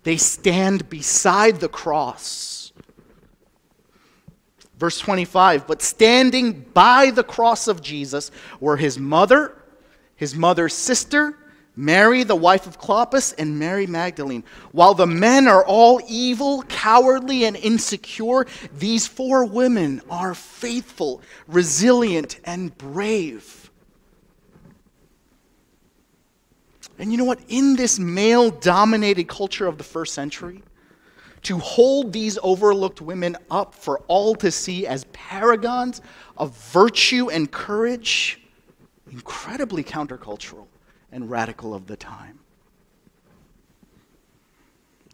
They 0.03 0.17
stand 0.17 0.89
beside 0.89 1.60
the 1.60 1.69
cross. 1.69 2.74
Verse 4.77 5.00
25, 5.00 5.67
but 5.67 5.81
standing 5.81 6.62
by 6.74 7.12
the 7.12 7.24
cross 7.24 7.67
of 7.67 7.81
Jesus 7.81 8.31
were 8.62 8.77
his 8.77 8.98
mother, 8.98 9.53
his 10.15 10.36
mother's 10.36 10.74
sister, 10.74 11.38
Mary, 11.79 12.24
the 12.24 12.36
wife 12.36 12.67
of 12.67 12.77
Clopas, 12.77 13.33
and 13.38 13.57
Mary 13.57 13.88
Magdalene. 13.88 14.43
While 14.74 14.95
the 14.95 15.07
men 15.07 15.48
are 15.48 15.65
all 15.65 16.01
evil, 16.09 16.63
cowardly, 16.63 17.45
and 17.45 17.55
insecure, 17.55 18.45
these 18.77 19.07
four 19.07 19.45
women 19.45 20.01
are 20.09 20.36
faithful, 20.36 21.21
resilient, 21.48 22.41
and 22.43 22.77
brave. 22.77 23.71
And 26.98 27.13
you 27.13 27.17
know 27.17 27.24
what? 27.24 27.39
In 27.48 27.77
this 27.77 27.98
male 27.98 28.51
dominated 28.51 29.29
culture 29.29 29.65
of 29.65 29.77
the 29.77 29.86
first 29.86 30.13
century, 30.13 30.62
to 31.43 31.59
hold 31.59 32.12
these 32.12 32.38
overlooked 32.43 33.00
women 33.00 33.38
up 33.50 33.74
for 33.74 34.00
all 34.09 34.36
to 34.36 34.51
see 34.51 34.86
as 34.86 35.05
paragons 35.13 36.01
of 36.36 36.53
virtue 36.74 37.29
and 37.29 37.50
courage, 37.50 38.41
incredibly 39.09 39.81
countercultural 39.81 40.67
and 41.12 41.30
radical 41.30 41.74
of 41.74 41.88
the 41.88 41.98
time. 41.98 42.39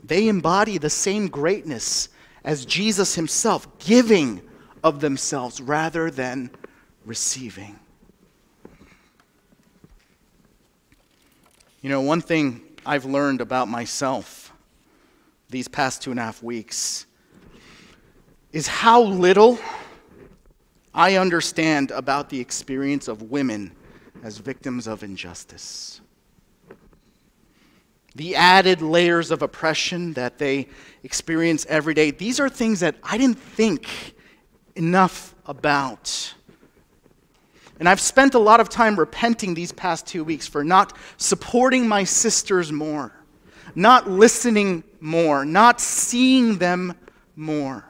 They 0.04 0.28
embody 0.28 0.78
the 0.78 0.90
same 0.90 1.28
greatness 1.28 2.10
as 2.44 2.66
Jesus 2.66 3.16
himself, 3.16 3.80
giving 3.80 4.42
of 4.84 5.00
themselves 5.00 5.60
rather 5.60 6.12
than 6.12 6.52
receiving. 7.06 7.80
You 11.82 11.90
know, 11.90 12.02
one 12.02 12.22
thing 12.22 12.62
I've 12.86 13.06
learned 13.06 13.42
about 13.42 13.68
myself 13.68 14.54
these 15.50 15.68
past 15.68 16.02
two 16.02 16.12
and 16.12 16.20
a 16.20 16.24
half 16.24 16.42
weeks 16.42 17.06
is 18.52 18.68
how 18.68 19.02
little 19.02 19.60
I 20.94 21.18
understand 21.18 21.92
about 21.92 22.30
the 22.30 22.40
experience 22.40 23.08
of 23.08 23.24
women 23.24 23.72
as 24.26 24.40
victims 24.40 24.88
of 24.88 25.04
injustice. 25.04 26.02
The 28.16 28.36
added 28.36 28.82
layers 28.82 29.30
of 29.30 29.44
oppression 29.44 30.14
that 30.14 30.40
they 30.40 30.68
experience 31.04 31.64
every 31.70 31.94
day, 31.94 32.10
these 32.10 32.40
are 32.40 32.50
things 32.50 32.80
that 32.80 32.96
I 33.04 33.20
didn't 33.20 33.38
think 33.38 34.16
enough 34.76 35.36
about. 35.46 36.34
And 37.80 37.88
I've 37.88 38.00
spent 38.00 38.34
a 38.34 38.40
lot 38.40 38.60
of 38.60 38.68
time 38.68 38.98
repenting 38.98 39.54
these 39.54 39.72
past 39.72 40.08
two 40.08 40.24
weeks 40.24 40.48
for 40.48 40.64
not 40.64 40.98
supporting 41.18 41.88
my 41.88 42.04
sisters 42.04 42.72
more, 42.72 43.12
not 43.76 44.10
listening 44.10 44.84
more, 45.00 45.46
not 45.46 45.80
seeing 45.80 46.58
them 46.58 46.96
more. 47.36 47.86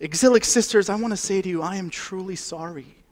Exilic 0.00 0.44
sisters, 0.44 0.90
I 0.90 0.96
want 0.96 1.12
to 1.12 1.16
say 1.16 1.40
to 1.40 1.48
you, 1.48 1.62
I 1.62 1.76
am 1.76 1.88
truly 1.88 2.36
sorry. 2.36 3.03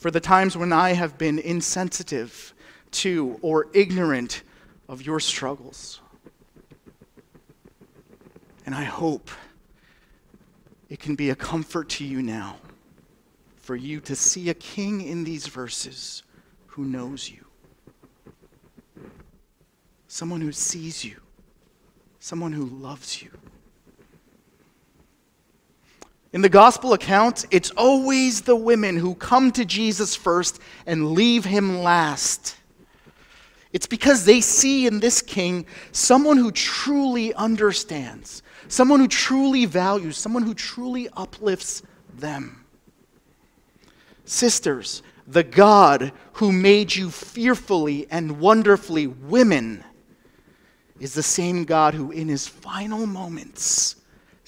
For 0.00 0.10
the 0.10 0.18
times 0.18 0.56
when 0.56 0.72
I 0.72 0.94
have 0.94 1.18
been 1.18 1.38
insensitive 1.38 2.54
to 2.92 3.38
or 3.42 3.68
ignorant 3.74 4.42
of 4.88 5.02
your 5.02 5.20
struggles. 5.20 6.00
And 8.64 8.74
I 8.74 8.84
hope 8.84 9.30
it 10.88 11.00
can 11.00 11.16
be 11.16 11.28
a 11.28 11.36
comfort 11.36 11.90
to 11.90 12.04
you 12.04 12.22
now 12.22 12.56
for 13.58 13.76
you 13.76 14.00
to 14.00 14.16
see 14.16 14.48
a 14.48 14.54
king 14.54 15.02
in 15.02 15.22
these 15.22 15.46
verses 15.46 16.22
who 16.66 16.84
knows 16.86 17.28
you, 17.28 17.44
someone 20.08 20.40
who 20.40 20.50
sees 20.50 21.04
you, 21.04 21.20
someone 22.20 22.52
who 22.52 22.64
loves 22.64 23.22
you. 23.22 23.30
In 26.32 26.42
the 26.42 26.48
gospel 26.48 26.92
accounts, 26.92 27.44
it's 27.50 27.70
always 27.72 28.42
the 28.42 28.54
women 28.54 28.96
who 28.96 29.14
come 29.16 29.50
to 29.52 29.64
Jesus 29.64 30.14
first 30.14 30.60
and 30.86 31.12
leave 31.12 31.44
him 31.44 31.80
last. 31.80 32.56
It's 33.72 33.86
because 33.86 34.24
they 34.24 34.40
see 34.40 34.86
in 34.86 35.00
this 35.00 35.22
king 35.22 35.66
someone 35.90 36.36
who 36.36 36.52
truly 36.52 37.34
understands, 37.34 38.42
someone 38.68 39.00
who 39.00 39.08
truly 39.08 39.64
values, 39.64 40.16
someone 40.16 40.42
who 40.42 40.54
truly 40.54 41.08
uplifts 41.16 41.82
them. 42.16 42.64
Sisters, 44.24 45.02
the 45.26 45.42
God 45.42 46.12
who 46.34 46.52
made 46.52 46.94
you 46.94 47.10
fearfully 47.10 48.06
and 48.10 48.40
wonderfully 48.40 49.08
women 49.08 49.84
is 51.00 51.14
the 51.14 51.22
same 51.22 51.64
God 51.64 51.94
who, 51.94 52.10
in 52.12 52.28
his 52.28 52.46
final 52.46 53.06
moments, 53.06 53.96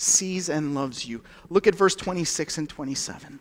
sees 0.02 0.48
and 0.48 0.74
loves 0.74 1.06
you. 1.06 1.22
Look 1.48 1.66
at 1.66 1.74
verse 1.74 1.94
26 1.94 2.58
and 2.58 2.68
27. 2.68 3.40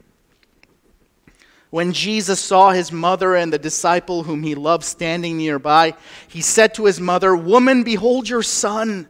When 1.71 1.93
Jesus 1.93 2.39
saw 2.41 2.71
his 2.71 2.91
mother 2.91 3.35
and 3.35 3.51
the 3.51 3.57
disciple 3.57 4.23
whom 4.23 4.43
he 4.43 4.55
loved 4.55 4.83
standing 4.83 5.37
nearby, 5.37 5.95
he 6.27 6.41
said 6.41 6.73
to 6.75 6.85
his 6.85 6.99
mother, 6.99 7.35
Woman, 7.35 7.83
behold 7.83 8.27
your 8.27 8.43
son. 8.43 9.07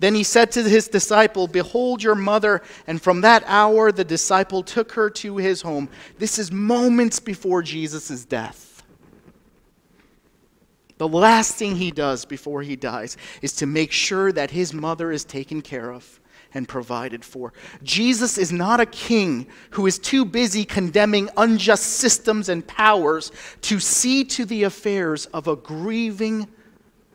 Then 0.00 0.14
he 0.14 0.22
said 0.22 0.52
to 0.52 0.62
his 0.62 0.86
disciple, 0.86 1.46
Behold 1.46 2.02
your 2.02 2.14
mother. 2.14 2.60
And 2.86 3.00
from 3.00 3.22
that 3.22 3.42
hour, 3.46 3.90
the 3.90 4.04
disciple 4.04 4.62
took 4.62 4.92
her 4.92 5.08
to 5.10 5.38
his 5.38 5.62
home. 5.62 5.88
This 6.18 6.38
is 6.38 6.52
moments 6.52 7.20
before 7.20 7.62
Jesus' 7.62 8.26
death. 8.26 8.82
The 10.98 11.08
last 11.08 11.54
thing 11.54 11.76
he 11.76 11.90
does 11.90 12.26
before 12.26 12.62
he 12.62 12.76
dies 12.76 13.16
is 13.40 13.54
to 13.56 13.66
make 13.66 13.92
sure 13.92 14.30
that 14.30 14.50
his 14.50 14.74
mother 14.74 15.10
is 15.10 15.24
taken 15.24 15.62
care 15.62 15.90
of 15.90 16.20
and 16.54 16.68
provided 16.68 17.24
for. 17.24 17.52
Jesus 17.82 18.38
is 18.38 18.52
not 18.52 18.80
a 18.80 18.86
king 18.86 19.46
who 19.70 19.86
is 19.86 19.98
too 19.98 20.24
busy 20.24 20.64
condemning 20.64 21.28
unjust 21.36 21.84
systems 21.84 22.48
and 22.48 22.66
powers 22.66 23.32
to 23.62 23.80
see 23.80 24.24
to 24.24 24.44
the 24.44 24.62
affairs 24.62 25.26
of 25.26 25.48
a 25.48 25.56
grieving 25.56 26.48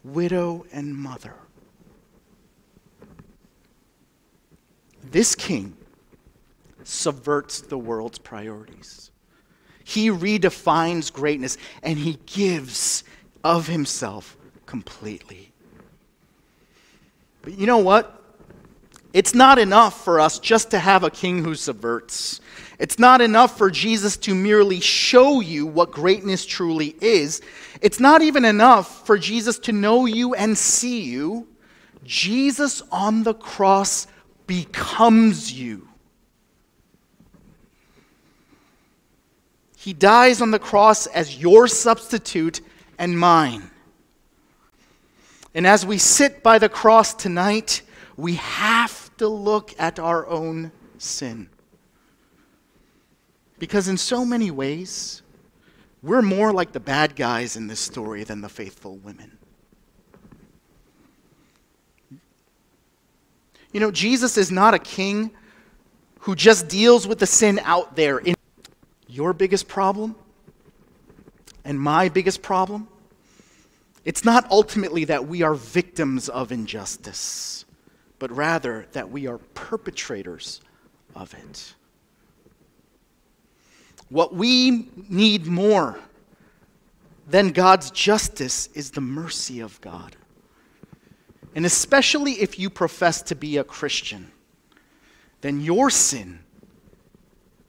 widow 0.03 0.65
and 0.71 0.95
mother. 0.95 1.33
This 5.11 5.33
king 5.33 5.75
subverts 6.83 7.61
the 7.61 7.77
world's 7.77 8.19
priorities. 8.19 9.11
He 9.83 10.09
redefines 10.09 11.11
greatness 11.11 11.57
and 11.81 11.97
he 11.97 12.19
gives 12.25 13.03
of 13.43 13.67
himself 13.67 14.37
completely. 14.65 15.51
But 17.41 17.57
you 17.57 17.65
know 17.65 17.79
what? 17.79 18.18
It's 19.11 19.33
not 19.33 19.57
enough 19.57 20.03
for 20.03 20.19
us 20.19 20.37
just 20.39 20.71
to 20.71 20.79
have 20.79 21.03
a 21.03 21.09
king 21.09 21.43
who 21.43 21.55
subverts. 21.55 22.41
It's 22.77 22.99
not 22.99 23.21
enough 23.21 23.57
for 23.57 23.71
Jesus 23.71 24.15
to 24.17 24.35
merely 24.35 24.79
show 24.79 25.41
you 25.41 25.65
what 25.65 25.91
greatness 25.91 26.45
truly 26.45 26.95
is. 27.01 27.41
It's 27.81 27.99
not 27.99 28.21
even 28.21 28.45
enough 28.45 29.05
for 29.05 29.17
Jesus 29.17 29.57
to 29.59 29.71
know 29.71 30.05
you 30.05 30.35
and 30.35 30.57
see 30.57 31.01
you. 31.01 31.47
Jesus 32.03 32.81
on 32.91 33.23
the 33.23 33.33
cross 33.33 34.07
becomes 34.47 35.51
you. 35.51 35.87
He 39.75 39.93
dies 39.93 40.41
on 40.41 40.51
the 40.51 40.59
cross 40.59 41.07
as 41.07 41.37
your 41.37 41.67
substitute 41.67 42.61
and 42.97 43.17
mine. 43.17 43.71
And 45.55 45.65
as 45.65 45.85
we 45.85 45.97
sit 45.97 46.43
by 46.43 46.59
the 46.59 46.69
cross 46.69 47.13
tonight, 47.13 47.81
we 48.17 48.35
have 48.35 48.91
to 49.19 49.27
look 49.27 49.73
at 49.77 49.99
our 49.99 50.27
own 50.27 50.71
sin. 50.97 51.49
Because 53.59 53.87
in 53.87 53.97
so 53.97 54.25
many 54.25 54.51
ways, 54.51 55.21
we're 56.01 56.21
more 56.21 56.51
like 56.51 56.71
the 56.71 56.79
bad 56.79 57.15
guys 57.15 57.55
in 57.55 57.67
this 57.67 57.79
story 57.79 58.23
than 58.23 58.41
the 58.41 58.49
faithful 58.49 58.97
women. 58.97 59.37
You 63.71 63.79
know, 63.79 63.91
Jesus 63.91 64.37
is 64.37 64.51
not 64.51 64.73
a 64.73 64.79
king 64.79 65.31
who 66.21 66.35
just 66.35 66.67
deals 66.67 67.07
with 67.07 67.19
the 67.19 67.27
sin 67.27 67.59
out 67.63 67.95
there. 67.95 68.17
In 68.17 68.35
your 69.07 69.33
biggest 69.33 69.67
problem 69.67 70.15
and 71.63 71.79
my 71.79 72.09
biggest 72.09 72.41
problem, 72.41 72.87
it's 74.05 74.25
not 74.25 74.49
ultimately 74.49 75.03
that 75.05 75.27
we 75.27 75.43
are 75.43 75.53
victims 75.53 76.29
of 76.29 76.51
injustice 76.51 77.65
but 78.19 78.31
rather 78.31 78.85
that 78.91 79.09
we 79.09 79.27
are 79.27 79.39
perpetrators 79.55 80.61
of 81.15 81.33
it. 81.33 81.73
What 84.09 84.33
we 84.35 84.89
need 85.07 85.45
more 85.45 85.97
than 87.27 87.49
God's 87.49 87.91
justice 87.91 88.67
is 88.73 88.91
the 88.91 89.01
mercy 89.01 89.59
of 89.59 89.79
God. 89.81 90.15
And 91.55 91.65
especially 91.65 92.33
if 92.33 92.59
you 92.59 92.69
profess 92.69 93.21
to 93.23 93.35
be 93.35 93.57
a 93.57 93.63
Christian, 93.63 94.31
then 95.41 95.61
your 95.61 95.89
sin 95.89 96.39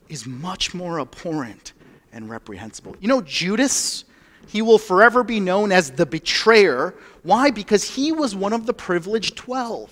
is 0.09 0.27
much 0.27 0.75
more 0.75 1.01
abhorrent 1.01 1.73
and 2.13 2.29
reprehensible. 2.29 2.97
You 3.01 3.09
know, 3.09 3.21
Judas, 3.21 4.05
he 4.47 4.63
will 4.63 4.79
forever 4.79 5.23
be 5.23 5.41
known 5.41 5.73
as 5.73 5.91
the 5.93 6.07
betrayer. 6.07 6.95
Why? 7.23 7.51
Because 7.51 7.85
he 7.85 8.13
was 8.13 8.35
one 8.35 8.53
of 8.53 8.67
the 8.67 8.75
privileged 8.75 9.37
12, 9.37 9.91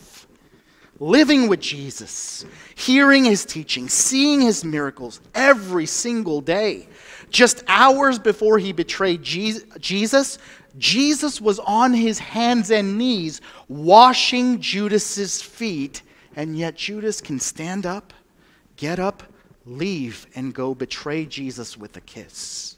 living 1.00 1.48
with 1.48 1.60
Jesus, 1.60 2.44
hearing 2.74 3.24
his 3.24 3.44
teaching, 3.44 3.88
seeing 3.88 4.40
his 4.40 4.64
miracles 4.64 5.20
every 5.34 5.86
single 5.86 6.40
day. 6.40 6.88
Just 7.30 7.62
hours 7.68 8.18
before 8.18 8.58
he 8.58 8.72
betrayed 8.72 9.22
Jesus, 9.22 10.38
Jesus 10.78 11.40
was 11.40 11.58
on 11.60 11.92
his 11.92 12.18
hands 12.18 12.70
and 12.70 12.96
knees 12.98 13.40
washing 13.68 14.60
Judas's 14.60 15.42
feet, 15.42 16.02
and 16.36 16.56
yet 16.56 16.76
Judas 16.76 17.20
can 17.20 17.38
stand 17.38 17.84
up, 17.84 18.12
get 18.76 18.98
up, 18.98 19.22
leave, 19.66 20.26
and 20.34 20.54
go 20.54 20.74
betray 20.74 21.26
Jesus 21.26 21.76
with 21.76 21.96
a 21.96 22.00
kiss. 22.00 22.76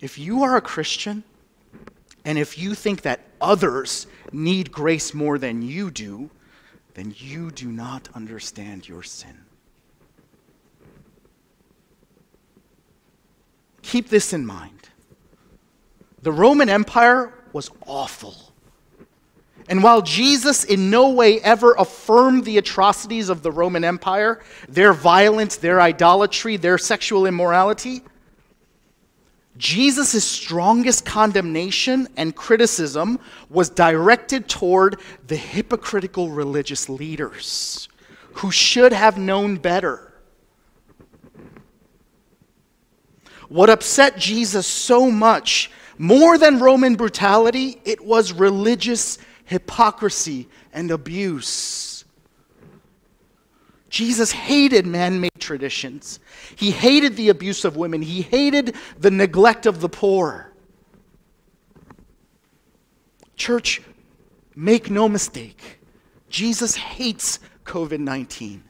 If 0.00 0.18
you 0.18 0.42
are 0.42 0.56
a 0.56 0.60
Christian, 0.60 1.24
and 2.24 2.38
if 2.38 2.58
you 2.58 2.74
think 2.74 3.02
that 3.02 3.20
others 3.40 4.06
need 4.32 4.72
grace 4.72 5.14
more 5.14 5.38
than 5.38 5.62
you 5.62 5.90
do, 5.90 6.30
then 6.94 7.14
you 7.16 7.50
do 7.50 7.70
not 7.70 8.08
understand 8.14 8.88
your 8.88 9.02
sin. 9.02 9.36
Keep 13.82 14.08
this 14.08 14.32
in 14.32 14.44
mind. 14.44 14.88
The 16.22 16.32
Roman 16.32 16.68
Empire 16.68 17.32
was 17.52 17.70
awful. 17.86 18.34
And 19.68 19.82
while 19.82 20.02
Jesus 20.02 20.64
in 20.64 20.90
no 20.90 21.10
way 21.10 21.40
ever 21.40 21.74
affirmed 21.74 22.44
the 22.44 22.58
atrocities 22.58 23.28
of 23.28 23.42
the 23.42 23.52
Roman 23.52 23.84
Empire, 23.84 24.42
their 24.68 24.92
violence, 24.92 25.56
their 25.56 25.80
idolatry, 25.80 26.56
their 26.56 26.78
sexual 26.78 27.26
immorality, 27.26 28.02
Jesus' 29.58 30.24
strongest 30.24 31.06
condemnation 31.06 32.08
and 32.16 32.34
criticism 32.36 33.18
was 33.48 33.70
directed 33.70 34.48
toward 34.48 35.00
the 35.26 35.36
hypocritical 35.36 36.30
religious 36.30 36.88
leaders 36.88 37.88
who 38.34 38.50
should 38.50 38.92
have 38.92 39.16
known 39.16 39.56
better. 39.56 40.12
What 43.48 43.70
upset 43.70 44.18
Jesus 44.18 44.66
so 44.66 45.10
much, 45.10 45.70
more 45.96 46.36
than 46.36 46.58
Roman 46.58 46.96
brutality, 46.96 47.80
it 47.84 48.04
was 48.04 48.32
religious 48.32 49.18
hypocrisy 49.44 50.48
and 50.72 50.90
abuse. 50.90 51.95
Jesus 53.96 54.30
hated 54.30 54.86
man 54.86 55.22
made 55.22 55.30
traditions. 55.38 56.20
He 56.54 56.70
hated 56.70 57.16
the 57.16 57.30
abuse 57.30 57.64
of 57.64 57.78
women. 57.78 58.02
He 58.02 58.20
hated 58.20 58.76
the 58.98 59.10
neglect 59.10 59.64
of 59.64 59.80
the 59.80 59.88
poor. 59.88 60.52
Church, 63.36 63.80
make 64.54 64.90
no 64.90 65.08
mistake, 65.08 65.80
Jesus 66.28 66.74
hates 66.74 67.38
COVID 67.64 68.00
19. 68.00 68.62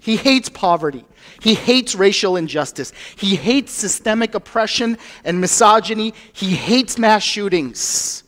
He 0.00 0.16
hates 0.16 0.50
poverty. 0.50 1.06
He 1.40 1.54
hates 1.54 1.94
racial 1.94 2.36
injustice. 2.36 2.92
He 3.16 3.36
hates 3.36 3.72
systemic 3.72 4.34
oppression 4.34 4.98
and 5.24 5.40
misogyny. 5.40 6.12
He 6.34 6.50
hates 6.50 6.98
mass 6.98 7.22
shootings. 7.22 8.22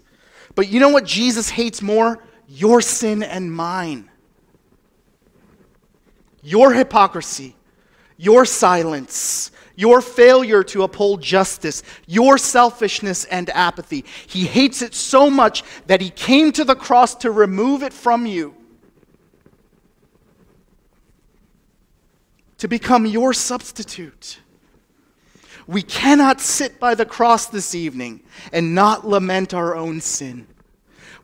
But 0.54 0.68
you 0.68 0.80
know 0.80 0.88
what 0.88 1.04
Jesus 1.04 1.50
hates 1.50 1.82
more? 1.82 2.24
Your 2.48 2.80
sin 2.80 3.22
and 3.22 3.52
mine. 3.52 4.08
Your 6.44 6.72
hypocrisy, 6.72 7.56
your 8.16 8.44
silence, 8.44 9.50
your 9.74 10.00
failure 10.00 10.62
to 10.62 10.84
uphold 10.84 11.20
justice, 11.20 11.82
your 12.06 12.38
selfishness 12.38 13.24
and 13.24 13.50
apathy. 13.50 14.04
He 14.28 14.44
hates 14.44 14.80
it 14.82 14.94
so 14.94 15.28
much 15.28 15.64
that 15.88 16.00
he 16.00 16.10
came 16.10 16.52
to 16.52 16.62
the 16.62 16.76
cross 16.76 17.16
to 17.16 17.32
remove 17.32 17.82
it 17.82 17.92
from 17.92 18.26
you. 18.26 18.54
to 22.64 22.68
become 22.68 23.04
your 23.04 23.34
substitute. 23.34 24.40
We 25.66 25.82
cannot 25.82 26.40
sit 26.40 26.80
by 26.80 26.94
the 26.94 27.04
cross 27.04 27.44
this 27.44 27.74
evening 27.74 28.22
and 28.54 28.74
not 28.74 29.06
lament 29.06 29.52
our 29.52 29.76
own 29.76 30.00
sin. 30.00 30.46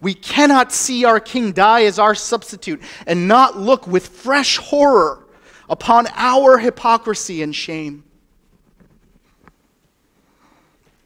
We 0.00 0.14
cannot 0.14 0.72
see 0.72 1.04
our 1.04 1.20
King 1.20 1.52
die 1.52 1.84
as 1.84 1.98
our 1.98 2.14
substitute 2.14 2.80
and 3.06 3.28
not 3.28 3.58
look 3.58 3.86
with 3.86 4.08
fresh 4.08 4.56
horror 4.56 5.26
upon 5.68 6.06
our 6.14 6.58
hypocrisy 6.58 7.42
and 7.42 7.54
shame. 7.54 8.04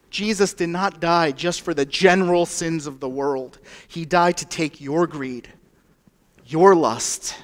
Jesus 0.09 0.53
did 0.53 0.69
not 0.69 1.01
die 1.01 1.31
just 1.33 1.59
for 1.59 1.73
the 1.73 1.85
general 1.85 2.45
sins 2.45 2.87
of 2.87 3.01
the 3.01 3.09
world, 3.09 3.59
He 3.87 4.05
died 4.05 4.37
to 4.37 4.45
take 4.45 4.79
your 4.79 5.07
greed, 5.07 5.49
your 6.45 6.73
lust, 6.73 7.35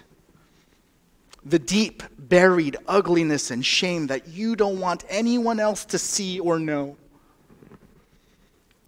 the 1.44 1.60
deep 1.60 2.02
buried 2.18 2.78
ugliness 2.88 3.52
and 3.52 3.66
shame 3.66 4.08
that 4.08 4.30
you 4.30 4.56
don't 4.56 4.80
want 4.80 5.04
anyone 5.10 5.60
else 5.60 5.84
to 5.86 5.98
see 5.98 6.40
or 6.40 6.60
know. 6.60 6.96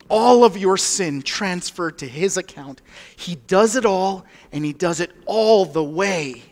All 0.09 0.43
of 0.43 0.57
your 0.57 0.77
sin 0.77 1.21
transferred 1.21 1.97
to 1.99 2.07
his 2.07 2.37
account. 2.37 2.81
He 3.15 3.35
does 3.35 3.75
it 3.75 3.85
all, 3.85 4.25
and 4.51 4.65
he 4.65 4.73
does 4.73 4.99
it 4.99 5.11
all 5.25 5.65
the 5.65 5.83
way. 5.83 6.43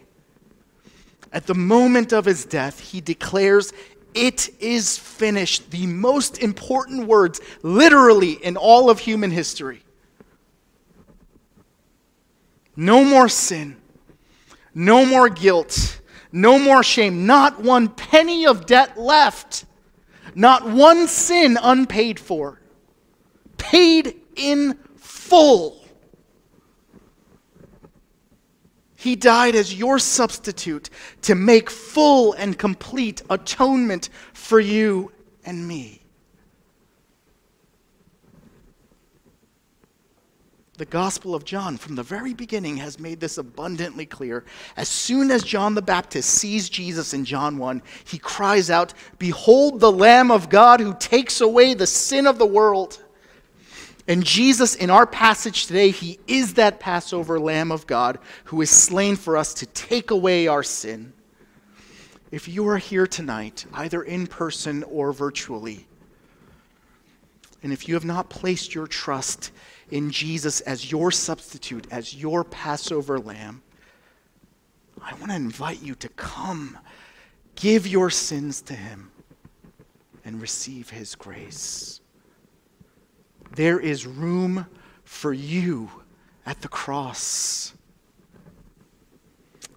At 1.33 1.47
the 1.47 1.55
moment 1.55 2.11
of 2.11 2.25
his 2.25 2.45
death, 2.45 2.79
he 2.79 3.01
declares, 3.01 3.73
It 4.13 4.49
is 4.59 4.97
finished. 4.97 5.71
The 5.71 5.85
most 5.85 6.39
important 6.39 7.07
words, 7.07 7.39
literally, 7.61 8.33
in 8.33 8.57
all 8.57 8.89
of 8.89 8.99
human 8.99 9.31
history. 9.31 9.83
No 12.75 13.03
more 13.03 13.29
sin, 13.29 13.77
no 14.73 15.05
more 15.05 15.29
guilt 15.29 16.01
no 16.31 16.57
more 16.57 16.83
shame, 16.83 17.25
not 17.25 17.61
one 17.61 17.89
penny 17.89 18.45
of 18.45 18.65
debt 18.65 18.97
left, 18.97 19.65
not 20.33 20.69
one 20.69 21.07
sin 21.07 21.57
unpaid 21.61 22.19
for, 22.19 22.60
paid 23.61 24.19
in 24.35 24.77
full. 24.97 25.77
He 28.95 29.15
died 29.15 29.55
as 29.55 29.73
your 29.73 29.99
substitute 29.99 30.89
to 31.23 31.35
make 31.35 31.69
full 31.69 32.33
and 32.33 32.57
complete 32.57 33.21
atonement 33.29 34.09
for 34.33 34.59
you 34.59 35.11
and 35.45 35.67
me. 35.67 36.01
the 40.81 40.85
Gospel 40.85 41.35
of 41.35 41.45
John, 41.45 41.77
from 41.77 41.93
the 41.93 42.01
very 42.01 42.33
beginning, 42.33 42.77
has 42.77 42.97
made 42.97 43.19
this 43.19 43.37
abundantly 43.37 44.07
clear. 44.07 44.43
As 44.75 44.89
soon 44.89 45.29
as 45.29 45.43
John 45.43 45.75
the 45.75 45.81
Baptist 45.83 46.27
sees 46.27 46.69
Jesus 46.69 47.13
in 47.13 47.23
John 47.23 47.59
1, 47.59 47.83
he 48.05 48.17
cries 48.17 48.71
out, 48.71 48.95
Behold 49.19 49.79
the 49.79 49.91
Lamb 49.91 50.31
of 50.31 50.49
God 50.49 50.79
who 50.79 50.95
takes 50.95 51.39
away 51.39 51.75
the 51.75 51.85
sin 51.85 52.25
of 52.25 52.39
the 52.39 52.47
world. 52.47 53.03
And 54.11 54.25
Jesus, 54.25 54.75
in 54.75 54.89
our 54.89 55.07
passage 55.07 55.67
today, 55.67 55.89
he 55.89 56.19
is 56.27 56.55
that 56.55 56.81
Passover 56.81 57.39
Lamb 57.39 57.71
of 57.71 57.87
God 57.87 58.19
who 58.43 58.59
is 58.59 58.69
slain 58.69 59.15
for 59.15 59.37
us 59.37 59.53
to 59.53 59.65
take 59.67 60.11
away 60.11 60.47
our 60.47 60.63
sin. 60.63 61.13
If 62.29 62.49
you 62.49 62.67
are 62.67 62.77
here 62.77 63.07
tonight, 63.07 63.65
either 63.73 64.03
in 64.03 64.27
person 64.27 64.83
or 64.83 65.13
virtually, 65.13 65.87
and 67.63 67.71
if 67.71 67.87
you 67.87 67.93
have 67.93 68.03
not 68.03 68.29
placed 68.29 68.75
your 68.75 68.85
trust 68.85 69.53
in 69.91 70.11
Jesus 70.11 70.59
as 70.59 70.91
your 70.91 71.11
substitute, 71.11 71.87
as 71.89 72.13
your 72.13 72.43
Passover 72.43 73.17
lamb, 73.17 73.61
I 75.01 75.13
want 75.13 75.29
to 75.29 75.37
invite 75.37 75.81
you 75.81 75.95
to 75.95 76.09
come, 76.09 76.77
give 77.55 77.87
your 77.87 78.09
sins 78.09 78.61
to 78.63 78.73
him, 78.73 79.09
and 80.25 80.41
receive 80.41 80.89
his 80.89 81.15
grace. 81.15 82.00
There 83.53 83.79
is 83.79 84.07
room 84.07 84.65
for 85.03 85.33
you 85.33 85.89
at 86.45 86.61
the 86.61 86.67
cross. 86.67 87.73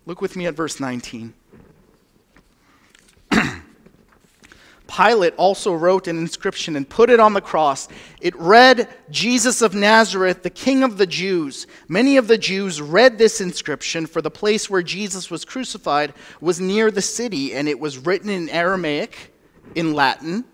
Look 0.06 0.20
with 0.20 0.36
me 0.36 0.46
at 0.46 0.54
verse 0.54 0.78
19. 0.80 1.34
Pilate 4.86 5.34
also 5.36 5.74
wrote 5.74 6.06
an 6.06 6.18
inscription 6.18 6.76
and 6.76 6.88
put 6.88 7.10
it 7.10 7.18
on 7.18 7.32
the 7.32 7.40
cross. 7.40 7.88
It 8.20 8.36
read, 8.36 8.88
Jesus 9.10 9.60
of 9.60 9.74
Nazareth, 9.74 10.42
the 10.42 10.50
King 10.50 10.84
of 10.84 10.98
the 10.98 11.06
Jews. 11.06 11.66
Many 11.88 12.16
of 12.16 12.28
the 12.28 12.38
Jews 12.38 12.80
read 12.80 13.18
this 13.18 13.40
inscription, 13.40 14.06
for 14.06 14.22
the 14.22 14.30
place 14.30 14.70
where 14.70 14.82
Jesus 14.82 15.30
was 15.30 15.44
crucified 15.44 16.14
was 16.40 16.60
near 16.60 16.90
the 16.90 17.02
city, 17.02 17.54
and 17.54 17.68
it 17.68 17.80
was 17.80 17.98
written 17.98 18.30
in 18.30 18.48
Aramaic, 18.50 19.34
in 19.74 19.94
Latin, 19.94 20.44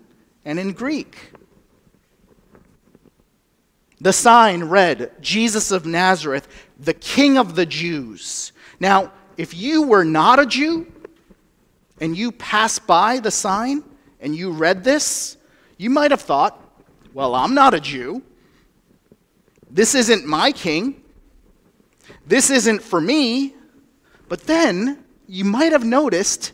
and 0.43 0.59
in 0.59 0.71
Greek. 0.71 1.33
The 4.01 4.11
sign 4.11 4.63
read, 4.63 5.11
Jesus 5.21 5.69
of 5.69 5.85
Nazareth, 5.85 6.47
the 6.79 6.93
King 6.93 7.37
of 7.37 7.55
the 7.55 7.67
Jews. 7.67 8.51
Now, 8.79 9.11
if 9.37 9.53
you 9.53 9.83
were 9.83 10.03
not 10.03 10.39
a 10.39 10.45
Jew 10.47 10.91
and 11.99 12.17
you 12.17 12.31
passed 12.31 12.87
by 12.87 13.19
the 13.19 13.29
sign 13.29 13.83
and 14.19 14.35
you 14.35 14.49
read 14.51 14.83
this, 14.83 15.37
you 15.77 15.91
might 15.91 16.09
have 16.09 16.21
thought, 16.21 16.59
well, 17.13 17.35
I'm 17.35 17.53
not 17.53 17.75
a 17.75 17.79
Jew. 17.79 18.23
This 19.69 19.93
isn't 19.93 20.25
my 20.25 20.51
king. 20.51 21.03
This 22.25 22.49
isn't 22.49 22.81
for 22.81 22.99
me. 22.99 23.53
But 24.27 24.41
then 24.41 25.03
you 25.27 25.45
might 25.45 25.73
have 25.73 25.85
noticed 25.85 26.53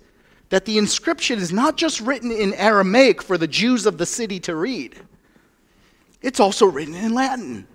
that 0.50 0.66
the 0.66 0.78
inscription 0.78 1.40
is 1.40 1.54
not 1.54 1.78
just 1.78 2.02
written 2.02 2.30
in 2.30 2.54
Aramaic 2.56 3.22
for 3.22 3.38
the 3.38 3.48
Jews 3.48 3.86
of 3.86 3.98
the 3.98 4.06
city 4.06 4.40
to 4.42 4.56
read, 4.56 4.98
it's 6.22 6.40
also 6.40 6.66
written 6.66 6.96
in 6.96 7.14
Latin, 7.14 7.68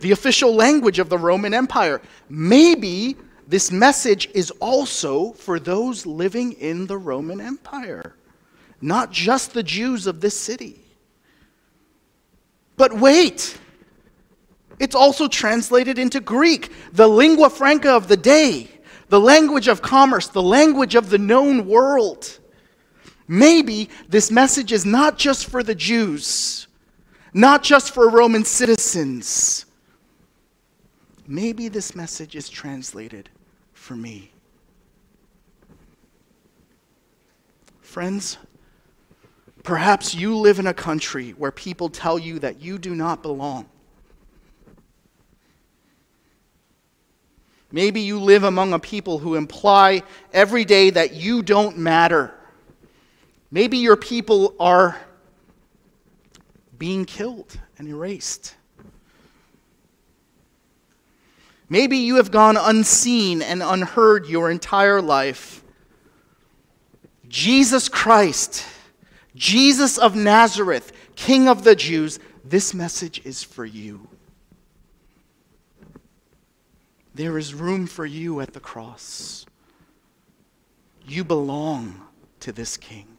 the 0.00 0.12
official 0.12 0.54
language 0.54 0.98
of 0.98 1.08
the 1.08 1.18
Roman 1.18 1.54
Empire. 1.54 2.00
Maybe 2.28 3.16
this 3.46 3.72
message 3.72 4.28
is 4.34 4.50
also 4.60 5.32
for 5.32 5.58
those 5.58 6.04
living 6.04 6.52
in 6.52 6.86
the 6.86 6.98
Roman 6.98 7.40
Empire, 7.40 8.14
not 8.80 9.10
just 9.10 9.54
the 9.54 9.62
Jews 9.62 10.06
of 10.06 10.20
this 10.20 10.38
city. 10.38 10.80
But 12.76 12.92
wait, 12.92 13.58
it's 14.78 14.94
also 14.94 15.26
translated 15.26 15.98
into 15.98 16.20
Greek, 16.20 16.72
the 16.92 17.08
lingua 17.08 17.50
franca 17.50 17.90
of 17.90 18.06
the 18.06 18.16
day, 18.16 18.68
the 19.08 19.18
language 19.18 19.66
of 19.66 19.82
commerce, 19.82 20.28
the 20.28 20.42
language 20.42 20.94
of 20.94 21.10
the 21.10 21.18
known 21.18 21.66
world. 21.66 22.38
Maybe 23.26 23.88
this 24.08 24.30
message 24.30 24.72
is 24.72 24.86
not 24.86 25.18
just 25.18 25.46
for 25.46 25.62
the 25.62 25.74
Jews, 25.74 26.67
not 27.38 27.62
just 27.62 27.94
for 27.94 28.08
Roman 28.08 28.44
citizens. 28.44 29.64
Maybe 31.28 31.68
this 31.68 31.94
message 31.94 32.34
is 32.34 32.48
translated 32.48 33.28
for 33.72 33.94
me. 33.94 34.32
Friends, 37.80 38.38
perhaps 39.62 40.16
you 40.16 40.36
live 40.36 40.58
in 40.58 40.66
a 40.66 40.74
country 40.74 41.30
where 41.30 41.52
people 41.52 41.88
tell 41.88 42.18
you 42.18 42.40
that 42.40 42.60
you 42.60 42.76
do 42.76 42.92
not 42.92 43.22
belong. 43.22 43.66
Maybe 47.70 48.00
you 48.00 48.18
live 48.18 48.42
among 48.42 48.72
a 48.72 48.80
people 48.80 49.18
who 49.18 49.36
imply 49.36 50.02
every 50.32 50.64
day 50.64 50.90
that 50.90 51.14
you 51.14 51.44
don't 51.44 51.78
matter. 51.78 52.34
Maybe 53.52 53.78
your 53.78 53.96
people 53.96 54.56
are 54.58 54.98
being 56.78 57.04
killed 57.04 57.58
and 57.76 57.88
erased. 57.88 58.54
Maybe 61.68 61.98
you 61.98 62.16
have 62.16 62.30
gone 62.30 62.56
unseen 62.56 63.42
and 63.42 63.62
unheard 63.62 64.26
your 64.26 64.50
entire 64.50 65.02
life. 65.02 65.62
Jesus 67.28 67.88
Christ, 67.88 68.64
Jesus 69.34 69.98
of 69.98 70.16
Nazareth, 70.16 70.92
King 71.14 71.46
of 71.46 71.64
the 71.64 71.76
Jews, 71.76 72.18
this 72.42 72.72
message 72.72 73.20
is 73.26 73.42
for 73.42 73.66
you. 73.66 74.08
There 77.14 77.36
is 77.36 77.52
room 77.52 77.86
for 77.86 78.06
you 78.06 78.40
at 78.40 78.54
the 78.54 78.60
cross. 78.60 79.44
You 81.06 81.24
belong 81.24 82.00
to 82.40 82.52
this 82.52 82.76
King. 82.76 83.17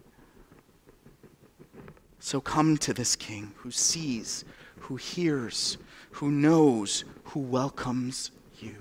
So 2.20 2.42
come 2.42 2.78
to 2.78 2.94
this 2.94 3.16
King 3.16 3.54
who 3.58 3.72
sees, 3.72 4.46
who 4.80 4.96
hears, 4.96 5.78
who 6.12 6.32
knows, 6.32 7.06
who 7.26 7.40
welcomes 7.40 8.32
you. 8.60 8.76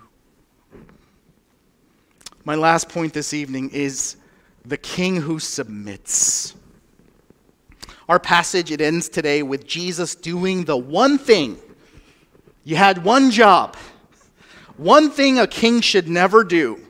My 2.45 2.55
last 2.55 2.89
point 2.89 3.13
this 3.13 3.33
evening 3.33 3.71
is 3.71 4.17
the 4.65 4.77
King 4.77 5.17
who 5.17 5.39
submits. 5.39 6.55
Our 8.09 8.19
passage 8.19 8.71
it 8.71 8.81
ends 8.81 9.09
today 9.09 9.43
with 9.43 9.67
Jesus 9.67 10.15
doing 10.15 10.65
the 10.65 10.77
one 10.77 11.19
thing. 11.19 11.59
You 12.65 12.77
had 12.77 13.05
one 13.05 13.31
job 13.31 13.77
one 14.79 15.11
thing 15.11 15.41
a 15.41 15.47
king 15.47 15.81
should 15.81 16.09
never 16.09 16.45
do. 16.45 16.81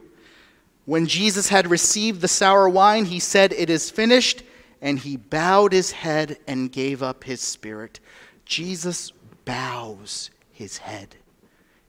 When 0.85 1.07
Jesus 1.07 1.49
had 1.49 1.71
received 1.71 2.21
the 2.21 2.29
sour 2.29 2.69
wine, 2.69 3.07
he 3.07 3.19
said, 3.19 3.53
It 3.55 3.71
is 3.71 3.91
finished, 3.91 4.43
and 4.81 4.99
he 4.99 5.17
bowed 5.17 5.73
his 5.73 5.91
head 5.91 6.39
and 6.47 6.71
gave 6.71 7.03
up 7.03 7.25
his 7.25 7.41
spirit. 7.41 8.01
Jesus 8.45 9.13
bows 9.45 10.31
his 10.53 10.79
head 10.79 11.17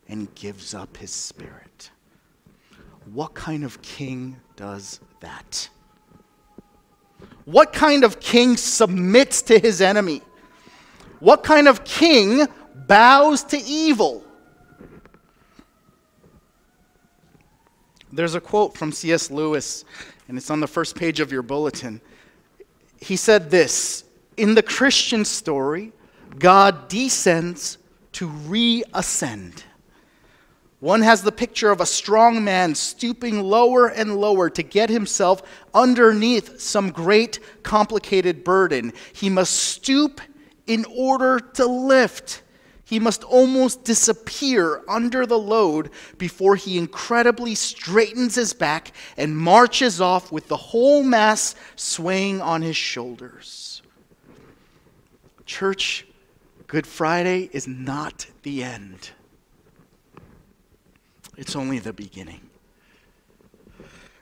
and 0.08 0.34
gives 0.36 0.73
up 0.73 0.97
his 0.97 1.12
spirit. 1.12 1.91
What 3.13 3.34
kind 3.34 3.63
of 3.63 3.82
king 3.82 4.38
does 4.56 4.99
that? 5.19 5.69
What 7.45 7.73
kind 7.73 8.04
of 8.04 8.19
king 8.19 8.58
submits 8.58 9.41
to 9.43 9.58
his 9.58 9.82
enemy? 9.82 10.21
What 11.19 11.43
kind 11.43 11.67
of 11.67 11.84
king 11.84 12.47
bows 12.88 13.43
to 13.45 13.58
evil? 13.58 14.23
There's 18.12 18.36
a 18.36 18.41
quote 18.41 18.75
from 18.75 18.91
C.S. 18.91 19.30
Lewis, 19.30 19.86
and 20.28 20.38
it's 20.38 20.49
on 20.49 20.60
the 20.60 20.67
first 20.67 20.95
page 20.95 21.19
of 21.19 21.32
your 21.32 21.43
bulletin. 21.43 22.02
He 23.00 23.16
said 23.16 23.50
this 23.50 24.04
In 24.38 24.56
the 24.56 24.64
Christian 24.64 25.26
story, 25.26 25.92
God 26.38 26.88
descends 26.88 27.78
to 28.14 28.28
reascend. 28.28 29.64
One 30.80 31.02
has 31.02 31.24
the 31.24 31.32
picture 31.32 31.72
of 31.72 31.82
a 31.82 31.86
strong 31.86 32.44
man 32.44 32.74
stooping 32.74 33.42
lower 33.42 33.88
and 33.88 34.16
lower 34.16 34.50
to 34.52 34.64
get 34.64 34.90
himself 34.90 35.42
underneath 35.74 36.62
some 36.62 36.90
great 36.92 37.40
complicated 37.64 38.46
burden. 38.46 38.94
He 39.12 39.30
must 39.30 39.54
stoop 39.54 40.22
in 40.68 40.86
order 40.86 41.40
to 41.56 41.66
lift. 41.66 42.44
He 42.89 42.99
must 42.99 43.23
almost 43.23 43.84
disappear 43.84 44.82
under 44.88 45.28
the 45.28 45.38
load 45.38 45.91
before 46.17 46.56
he 46.56 46.75
incredibly 46.75 47.54
straightens 47.54 48.34
his 48.34 48.54
back 48.54 48.93
and 49.15 49.38
marches 49.38 50.02
off 50.02 50.32
with 50.32 50.47
the 50.47 50.58
whole 50.58 51.04
mass 51.04 51.54
swaying 51.75 52.41
on 52.41 52.63
his 52.63 52.75
shoulders. 52.75 53.84
Church, 55.45 56.08
Good 56.65 56.88
Friday 56.88 57.52
is 57.54 57.67
not 57.67 58.25
the 58.41 58.63
end, 58.63 59.12
it's 61.38 61.56
only 61.56 61.78
the 61.78 61.93
beginning. 61.93 62.41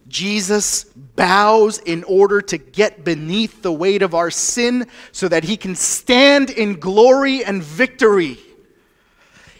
Jesus 0.09 0.83
bows 0.83 1.77
in 1.79 2.03
order 2.03 2.41
to 2.41 2.57
get 2.57 3.05
beneath 3.05 3.61
the 3.61 3.71
weight 3.71 4.01
of 4.01 4.13
our 4.13 4.31
sin 4.31 4.87
so 5.13 5.29
that 5.29 5.45
he 5.45 5.55
can 5.55 5.75
stand 5.75 6.49
in 6.49 6.81
glory 6.81 7.45
and 7.45 7.63
victory. 7.63 8.39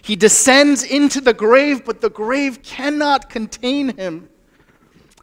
He 0.07 0.15
descends 0.15 0.85
into 0.85 1.19
the 1.19 1.33
grave, 1.33 1.83
but 1.83 1.99
the 1.99 2.09
grave 2.09 2.63
cannot 2.63 3.29
contain 3.29 3.97
him. 3.97 4.29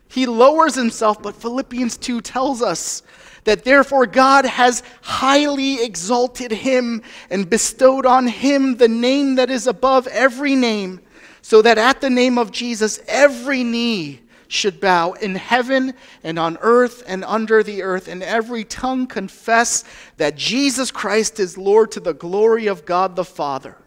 He 0.09 0.27
lowers 0.27 0.75
himself, 0.75 1.23
but 1.23 1.35
Philippians 1.35 1.97
2 1.97 2.21
tells 2.21 2.61
us 2.61 3.03
that 3.45 3.65
therefore 3.65 4.05
God 4.05 4.45
has 4.45 4.83
highly 5.01 5.83
exalted 5.83 6.53
him 6.53 7.01
and 7.31 7.49
bestowed 7.49 8.05
on 8.05 8.27
him 8.27 8.77
the 8.77 8.87
name 8.87 9.37
that 9.37 9.49
is 9.49 9.67
above 9.67 10.07
every 10.09 10.55
name, 10.55 11.01
so 11.41 11.63
that 11.63 11.79
at 11.79 12.03
the 12.03 12.11
name 12.11 12.37
of 12.37 12.51
Jesus 12.51 13.01
every 13.09 13.65
knee 13.65 14.21
should 14.49 14.83
bow 14.83 15.13
in 15.13 15.35
heaven 15.35 15.95
and 16.23 16.39
on 16.39 16.59
earth 16.61 17.03
and 17.07 17.25
under 17.25 17.63
the 17.63 17.83
earth, 17.83 18.07
and 18.07 18.23
every 18.23 18.65
tongue 18.65 19.07
confess 19.07 19.83
that 20.19 20.37
Jesus 20.37 20.91
Christ 20.91 21.41
is 21.41 21.57
Lord 21.57 21.91
to 21.93 22.01
the 22.01 22.13
glory 22.13 22.67
of 22.67 22.85
God 22.85 23.17
the 23.17 23.25
Father. 23.25 23.79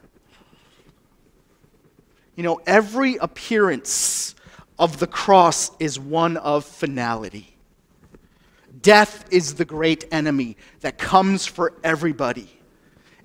You 2.38 2.43
know, 2.43 2.62
every 2.67 3.15
appearance 3.15 4.36
of 4.78 5.00
the 5.00 5.08
cross 5.08 5.71
is 5.80 6.00
one 6.00 6.38
of 6.38 6.63
finality. 6.63 7.58
Death 8.80 9.26
is 9.32 9.56
the 9.56 9.65
great 9.65 10.06
enemy 10.12 10.56
that 10.82 11.00
comes 11.00 11.47
for 11.47 11.73
everybody. 11.84 12.47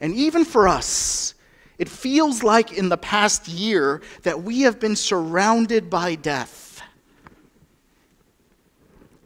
And 0.00 0.14
even 0.14 0.46
for 0.46 0.66
us, 0.66 1.34
it 1.76 1.90
feels 1.90 2.42
like 2.42 2.72
in 2.72 2.88
the 2.88 2.96
past 2.96 3.48
year 3.48 4.00
that 4.22 4.42
we 4.42 4.62
have 4.62 4.80
been 4.80 4.96
surrounded 4.96 5.90
by 5.90 6.14
death. 6.14 6.80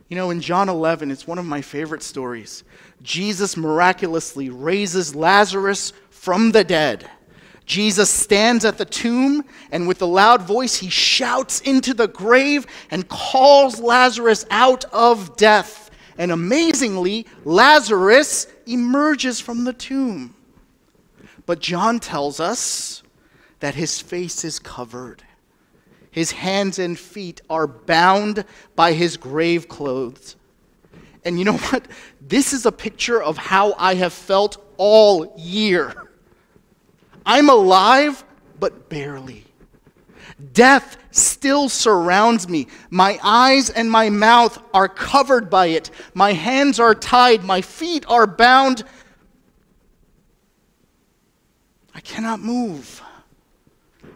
You 0.08 0.16
know, 0.16 0.30
in 0.30 0.40
John 0.40 0.68
11, 0.68 1.12
it's 1.12 1.28
one 1.28 1.38
of 1.38 1.44
my 1.44 1.62
favorite 1.62 2.02
stories. 2.02 2.64
Jesus 3.02 3.56
miraculously 3.56 4.50
raises 4.50 5.14
Lazarus 5.14 5.92
from 6.10 6.50
the 6.50 6.64
dead. 6.64 7.08
Jesus 7.66 8.08
stands 8.08 8.64
at 8.64 8.78
the 8.78 8.84
tomb, 8.84 9.44
and 9.72 9.88
with 9.88 10.00
a 10.00 10.06
loud 10.06 10.42
voice, 10.42 10.76
he 10.76 10.88
shouts 10.88 11.60
into 11.60 11.92
the 11.92 12.06
grave 12.06 12.64
and 12.90 13.08
calls 13.08 13.80
Lazarus 13.80 14.46
out 14.50 14.84
of 14.92 15.36
death. 15.36 15.90
And 16.16 16.30
amazingly, 16.30 17.26
Lazarus 17.44 18.46
emerges 18.66 19.40
from 19.40 19.64
the 19.64 19.72
tomb. 19.72 20.34
But 21.44 21.60
John 21.60 21.98
tells 21.98 22.38
us 22.38 23.02
that 23.58 23.74
his 23.74 24.00
face 24.00 24.44
is 24.44 24.60
covered. 24.60 25.24
His 26.12 26.30
hands 26.32 26.78
and 26.78 26.98
feet 26.98 27.42
are 27.50 27.66
bound 27.66 28.44
by 28.76 28.92
his 28.92 29.16
grave 29.16 29.68
clothes. 29.68 30.36
And 31.24 31.38
you 31.38 31.44
know 31.44 31.56
what? 31.56 31.86
This 32.20 32.52
is 32.52 32.64
a 32.64 32.72
picture 32.72 33.20
of 33.20 33.36
how 33.36 33.74
I 33.76 33.94
have 33.96 34.12
felt 34.12 34.64
all 34.76 35.34
year. 35.36 36.05
I'm 37.26 37.50
alive, 37.50 38.24
but 38.58 38.88
barely. 38.88 39.44
Death 40.52 40.96
still 41.10 41.68
surrounds 41.68 42.48
me. 42.48 42.68
My 42.90 43.18
eyes 43.22 43.70
and 43.70 43.90
my 43.90 44.10
mouth 44.10 44.62
are 44.72 44.88
covered 44.88 45.50
by 45.50 45.66
it. 45.66 45.90
My 46.14 46.32
hands 46.32 46.78
are 46.78 46.94
tied. 46.94 47.42
My 47.42 47.60
feet 47.60 48.04
are 48.08 48.26
bound. 48.26 48.84
I 51.94 52.00
cannot 52.00 52.40
move. 52.40 53.02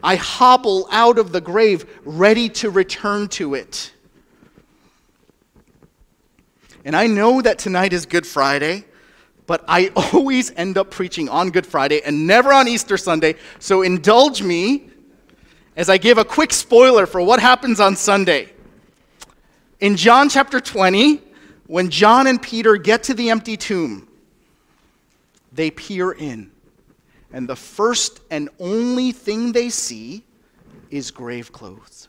I 0.03 0.17
hobble 0.17 0.87
out 0.91 1.19
of 1.19 1.33
the 1.33 1.41
grave, 1.41 1.85
ready 2.05 2.49
to 2.51 2.71
return 2.71 3.29
to 3.29 3.55
it. 3.55 3.93
And 6.85 6.97
I 6.97 7.07
know 7.07 7.43
that 7.43 7.59
tonight 7.59 7.93
is 7.93 8.07
Good 8.07 8.27
Friday, 8.27 8.85
but 9.47 9.65
I 9.69 9.89
always 10.13 10.53
end 10.57 10.79
up 10.79 10.91
preaching 10.91 11.29
on 11.29 11.51
Good 11.51 11.67
Friday 11.67 12.03
and 12.03 12.27
never 12.27 12.53
on 12.53 12.69
Easter 12.69 12.97
Sunday. 12.97 13.35
So 13.59 13.83
indulge 13.83 14.43
me 14.43 14.91
as 15.77 15.89
I 15.89 15.99
give 15.99 16.19
a 16.19 16.25
quick 16.25 16.53
spoiler 16.53 17.07
for 17.07 17.21
what 17.21 17.41
happens 17.41 17.81
on 17.81 17.97
Sunday. 17.97 18.53
In 19.81 19.97
John 19.97 20.29
chapter 20.29 20.61
20, 20.61 21.23
when 21.67 21.89
John 21.89 22.27
and 22.27 22.41
Peter 22.41 22.77
get 22.77 23.05
to 23.05 23.15
the 23.15 23.31
empty 23.31 23.57
tomb, 23.57 24.09
they 25.53 25.71
peer 25.71 26.13
in. 26.13 26.51
And 27.33 27.49
the 27.49 27.57
first 27.57 28.21
and 28.31 28.49
only 28.59 29.13
thing 29.13 29.53
they 29.53 29.71
see 29.71 30.25
is 30.91 31.11
grave 31.11 31.53
clothes. 31.53 32.09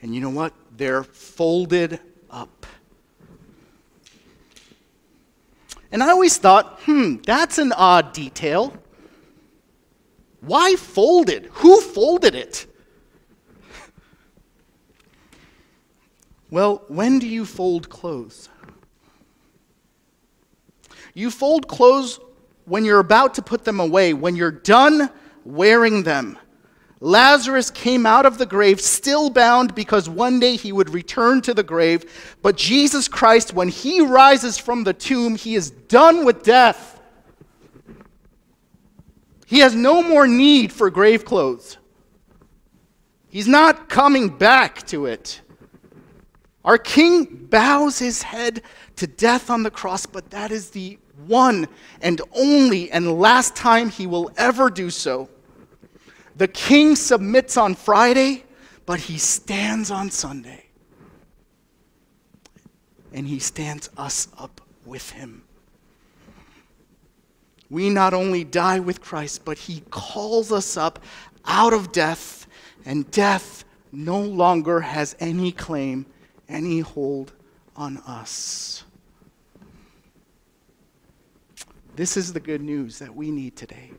And 0.00 0.14
you 0.14 0.20
know 0.20 0.30
what? 0.30 0.52
They're 0.76 1.04
folded 1.04 2.00
up. 2.30 2.66
And 5.90 6.02
I 6.02 6.10
always 6.10 6.36
thought, 6.36 6.80
hmm, 6.82 7.16
that's 7.24 7.58
an 7.58 7.72
odd 7.72 8.12
detail. 8.12 8.74
Why 10.40 10.76
folded? 10.76 11.48
Who 11.52 11.80
folded 11.80 12.34
it? 12.34 12.66
Well, 16.50 16.82
when 16.88 17.18
do 17.18 17.28
you 17.28 17.44
fold 17.44 17.88
clothes? 17.90 18.48
You 21.14 21.30
fold 21.30 21.68
clothes 21.68 22.20
when 22.64 22.84
you're 22.84 23.00
about 23.00 23.34
to 23.34 23.42
put 23.42 23.64
them 23.64 23.80
away, 23.80 24.14
when 24.14 24.36
you're 24.36 24.50
done 24.50 25.10
wearing 25.44 26.04
them. 26.04 26.38
Lazarus 27.00 27.70
came 27.70 28.06
out 28.06 28.26
of 28.26 28.38
the 28.38 28.46
grave 28.46 28.80
still 28.80 29.30
bound 29.30 29.74
because 29.74 30.08
one 30.08 30.40
day 30.40 30.56
he 30.56 30.72
would 30.72 30.90
return 30.90 31.40
to 31.42 31.54
the 31.54 31.62
grave. 31.62 32.36
But 32.42 32.56
Jesus 32.56 33.06
Christ, 33.06 33.54
when 33.54 33.68
he 33.68 34.00
rises 34.00 34.58
from 34.58 34.84
the 34.84 34.92
tomb, 34.92 35.36
he 35.36 35.54
is 35.54 35.70
done 35.70 36.24
with 36.24 36.42
death. 36.42 37.00
He 39.46 39.60
has 39.60 39.74
no 39.74 40.02
more 40.02 40.26
need 40.26 40.72
for 40.72 40.90
grave 40.90 41.24
clothes. 41.24 41.78
He's 43.28 43.48
not 43.48 43.88
coming 43.88 44.28
back 44.28 44.86
to 44.88 45.06
it. 45.06 45.40
Our 46.64 46.78
King 46.78 47.46
bows 47.48 47.98
his 47.98 48.22
head 48.22 48.62
to 48.96 49.06
death 49.06 49.48
on 49.50 49.62
the 49.62 49.70
cross, 49.70 50.04
but 50.04 50.30
that 50.30 50.50
is 50.50 50.70
the 50.70 50.98
one 51.26 51.68
and 52.00 52.20
only 52.32 52.90
and 52.90 53.18
last 53.18 53.54
time 53.54 53.88
he 53.88 54.06
will 54.06 54.30
ever 54.36 54.68
do 54.68 54.90
so. 54.90 55.28
The 56.38 56.46
king 56.46 56.94
submits 56.94 57.56
on 57.56 57.74
Friday, 57.74 58.44
but 58.86 59.00
he 59.00 59.18
stands 59.18 59.90
on 59.90 60.08
Sunday. 60.08 60.66
And 63.12 63.26
he 63.26 63.40
stands 63.40 63.90
us 63.96 64.28
up 64.38 64.60
with 64.86 65.10
him. 65.10 65.42
We 67.68 67.90
not 67.90 68.14
only 68.14 68.44
die 68.44 68.78
with 68.78 69.00
Christ, 69.00 69.44
but 69.44 69.58
he 69.58 69.82
calls 69.90 70.52
us 70.52 70.76
up 70.76 71.00
out 71.44 71.72
of 71.72 71.90
death, 71.90 72.46
and 72.84 73.10
death 73.10 73.64
no 73.90 74.20
longer 74.20 74.80
has 74.80 75.16
any 75.18 75.50
claim, 75.50 76.06
any 76.48 76.80
hold 76.80 77.32
on 77.74 77.96
us. 77.98 78.84
This 81.96 82.16
is 82.16 82.32
the 82.32 82.40
good 82.40 82.62
news 82.62 83.00
that 83.00 83.12
we 83.12 83.32
need 83.32 83.56
today. 83.56 83.90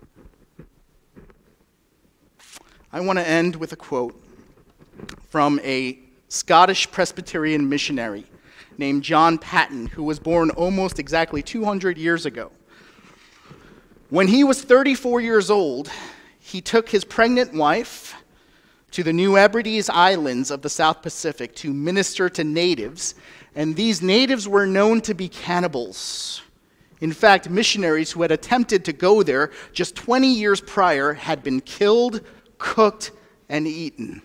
I 2.91 3.01
want 3.01 3.19
to 3.19 3.27
end 3.27 3.55
with 3.55 3.71
a 3.71 3.75
quote 3.75 4.19
from 5.29 5.59
a 5.63 5.99
Scottish 6.27 6.89
Presbyterian 6.89 7.69
missionary 7.69 8.25
named 8.79 9.03
John 9.03 9.37
Paton, 9.37 9.85
who 9.85 10.01
was 10.01 10.17
born 10.17 10.49
almost 10.49 10.97
exactly 10.97 11.43
200 11.43 11.99
years 11.99 12.25
ago. 12.25 12.51
When 14.09 14.27
he 14.27 14.43
was 14.43 14.63
34 14.63 15.21
years 15.21 15.51
old, 15.51 15.91
he 16.39 16.61
took 16.61 16.89
his 16.89 17.03
pregnant 17.03 17.53
wife 17.53 18.15
to 18.89 19.03
the 19.03 19.13
New 19.13 19.35
Hebrides 19.35 19.87
Islands 19.87 20.49
of 20.49 20.63
the 20.63 20.69
South 20.69 21.03
Pacific 21.03 21.53
to 21.57 21.71
minister 21.71 22.27
to 22.29 22.43
natives, 22.43 23.13
and 23.53 23.75
these 23.75 24.01
natives 24.01 24.47
were 24.47 24.65
known 24.65 25.01
to 25.01 25.13
be 25.13 25.29
cannibals. 25.29 26.41
In 27.01 27.13
fact, 27.13 27.51
missionaries 27.51 28.11
who 28.11 28.23
had 28.23 28.31
attempted 28.31 28.83
to 28.85 28.93
go 28.93 29.21
there 29.21 29.51
just 29.73 29.95
20 29.95 30.33
years 30.33 30.59
prior 30.59 31.13
had 31.13 31.43
been 31.43 31.61
killed, 31.61 32.21
cooked, 32.59 33.11
and 33.49 33.67
eaten. 33.67 34.21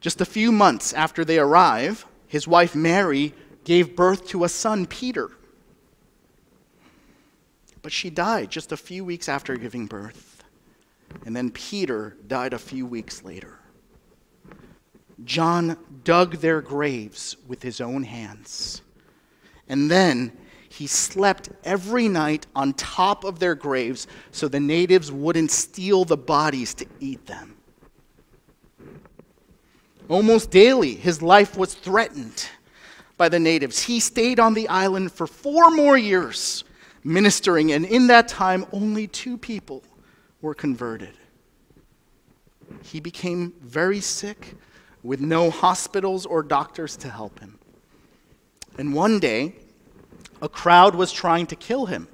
Just 0.00 0.20
a 0.20 0.26
few 0.26 0.52
months 0.52 0.92
after 0.92 1.24
they 1.24 1.38
arrive, 1.38 2.04
his 2.26 2.46
wife 2.46 2.74
Mary 2.74 3.32
gave 3.64 3.96
birth 3.96 4.26
to 4.28 4.44
a 4.44 4.48
son, 4.48 4.84
Peter. 4.86 5.30
But 7.80 7.92
she 7.92 8.10
died 8.10 8.50
just 8.50 8.72
a 8.72 8.76
few 8.76 9.04
weeks 9.04 9.28
after 9.28 9.56
giving 9.56 9.86
birth. 9.86 10.42
And 11.24 11.34
then 11.34 11.50
Peter 11.50 12.16
died 12.26 12.52
a 12.52 12.58
few 12.58 12.86
weeks 12.86 13.22
later. 13.22 13.58
John 15.24 15.76
dug 16.04 16.36
their 16.38 16.60
graves 16.60 17.36
with 17.46 17.62
his 17.62 17.80
own 17.80 18.02
hands. 18.02 18.82
And 19.68 19.90
then 19.90 20.36
he 20.72 20.86
slept 20.86 21.50
every 21.64 22.08
night 22.08 22.46
on 22.56 22.72
top 22.72 23.24
of 23.24 23.38
their 23.38 23.54
graves 23.54 24.06
so 24.30 24.48
the 24.48 24.58
natives 24.58 25.12
wouldn't 25.12 25.50
steal 25.50 26.06
the 26.06 26.16
bodies 26.16 26.72
to 26.74 26.86
eat 26.98 27.26
them. 27.26 27.56
Almost 30.08 30.50
daily, 30.50 30.94
his 30.94 31.20
life 31.20 31.58
was 31.58 31.74
threatened 31.74 32.48
by 33.18 33.28
the 33.28 33.38
natives. 33.38 33.82
He 33.82 34.00
stayed 34.00 34.40
on 34.40 34.54
the 34.54 34.66
island 34.68 35.12
for 35.12 35.26
four 35.26 35.70
more 35.70 35.98
years 35.98 36.64
ministering, 37.04 37.72
and 37.72 37.84
in 37.84 38.06
that 38.06 38.28
time, 38.28 38.64
only 38.72 39.06
two 39.06 39.36
people 39.36 39.82
were 40.40 40.54
converted. 40.54 41.12
He 42.82 43.00
became 43.00 43.52
very 43.60 44.00
sick 44.00 44.54
with 45.02 45.20
no 45.20 45.50
hospitals 45.50 46.24
or 46.24 46.42
doctors 46.42 46.96
to 46.98 47.10
help 47.10 47.40
him. 47.40 47.58
And 48.78 48.94
one 48.94 49.18
day, 49.18 49.54
a 50.42 50.48
crowd 50.48 50.96
was 50.96 51.12
trying 51.12 51.46
to 51.46 51.56
kill 51.56 51.86
him. 51.86 52.08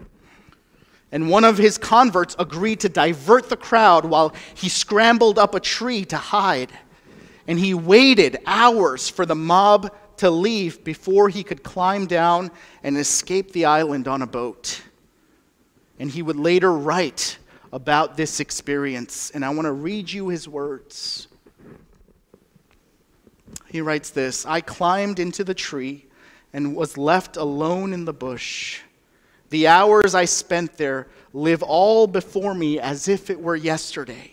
And 1.11 1.31
one 1.31 1.45
of 1.45 1.57
his 1.57 1.79
converts 1.79 2.37
agreed 2.39 2.81
to 2.81 2.91
divert 2.91 3.49
the 3.49 3.57
crowd 3.57 4.05
while 4.05 4.35
he 4.55 4.69
scrambled 4.69 5.39
up 5.39 5.55
a 5.55 5.61
tree 5.61 6.05
to 6.05 6.19
hide. 6.19 6.71
And 7.47 7.59
he 7.59 7.73
waited 7.73 8.37
hours 8.45 9.09
for 9.09 9.25
the 9.25 9.35
mob 9.35 9.91
to 10.19 10.31
leave 10.31 10.85
before 10.85 11.31
he 11.31 11.43
could 11.43 11.63
climb 11.63 12.07
down 12.07 12.51
and 12.83 12.99
escape 12.99 13.53
the 13.53 13.65
island 13.65 14.07
on 14.07 14.21
a 14.21 14.27
boat. 14.27 14.83
And 15.99 16.11
he 16.11 16.21
would 16.21 16.37
later 16.37 16.73
write 16.73 17.39
about 17.73 18.19
this 18.19 18.39
experience. 18.39 19.31
And 19.31 19.43
I 19.43 19.49
want 19.49 19.65
to 19.65 19.73
read 19.73 20.13
you 20.13 20.29
his 20.29 20.47
words. 20.47 21.29
He 23.71 23.81
writes 23.81 24.11
this 24.11 24.45
I 24.45 24.61
climbed 24.61 25.19
into 25.19 25.43
the 25.43 25.55
tree 25.55 26.08
and 26.53 26.75
was 26.75 26.97
left 26.97 27.37
alone 27.37 27.93
in 27.93 28.05
the 28.05 28.13
bush. 28.13 28.81
The 29.51 29.67
hours 29.67 30.15
I 30.15 30.25
spent 30.25 30.77
there 30.77 31.09
live 31.33 31.63
all 31.63 32.07
before 32.07 32.55
me 32.55 32.79
as 32.79 33.09
if 33.09 33.31
it 33.31 33.41
were 33.41 33.57
yesterday. 33.57 34.33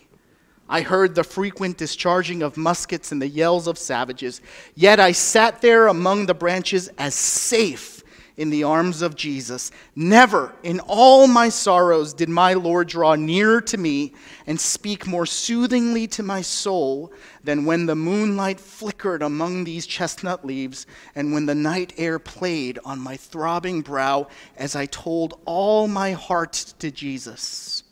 I 0.68 0.82
heard 0.82 1.14
the 1.14 1.24
frequent 1.24 1.78
discharging 1.78 2.42
of 2.42 2.58
muskets 2.58 3.12
and 3.12 3.22
the 3.22 3.28
yells 3.28 3.68
of 3.68 3.78
savages. 3.78 4.42
Yet 4.74 5.00
I 5.00 5.12
sat 5.12 5.62
there 5.62 5.88
among 5.88 6.26
the 6.26 6.34
branches 6.34 6.90
as 6.98 7.14
safe 7.14 7.95
in 8.38 8.50
the 8.50 8.64
arms 8.64 9.02
of 9.02 9.16
Jesus. 9.16 9.72
Never 9.96 10.54
in 10.64 10.80
all 10.82 11.28
my 11.28 11.50
sorrows 11.50 12.14
did 12.14 12.30
my 12.30 12.54
Lord 12.54 12.88
draw 12.88 13.16
nearer 13.16 13.62
to 13.62 13.78
me 13.78 14.14
and 14.46 14.60
speak 14.60 15.08
more 15.08 15.26
soothingly 15.26 16.08
to 16.08 16.24
my 16.24 16.42
soul 16.42 17.12
than 17.44 17.66
when 17.66 17.86
the 17.86 17.96
moonlight 17.96 18.60
flickered 18.60 19.22
among 19.22 19.64
these 19.64 19.88
chestnut 19.88 20.46
leaves 20.46 20.86
and 21.16 21.34
when 21.34 21.46
the 21.46 21.56
night 21.56 21.94
air 21.98 22.20
played 22.20 22.80
on 22.84 23.00
my 23.00 23.16
throbbing 23.16 23.82
brow 23.82 24.28
as 24.58 24.76
I 24.76 24.86
told 24.86 25.40
all 25.46 25.88
my 25.88 26.12
heart 26.12 26.54
to 26.80 26.92
Jesus. 26.92 27.84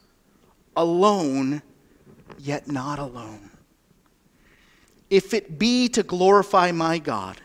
Alone, 0.76 1.62
yet 2.38 2.68
not 2.68 3.00
alone. 3.00 3.52
If 5.10 5.34
it 5.34 5.60
be 5.60 5.88
to 5.90 6.02
glorify 6.02 6.72
my 6.72 6.98
God, 6.98 7.40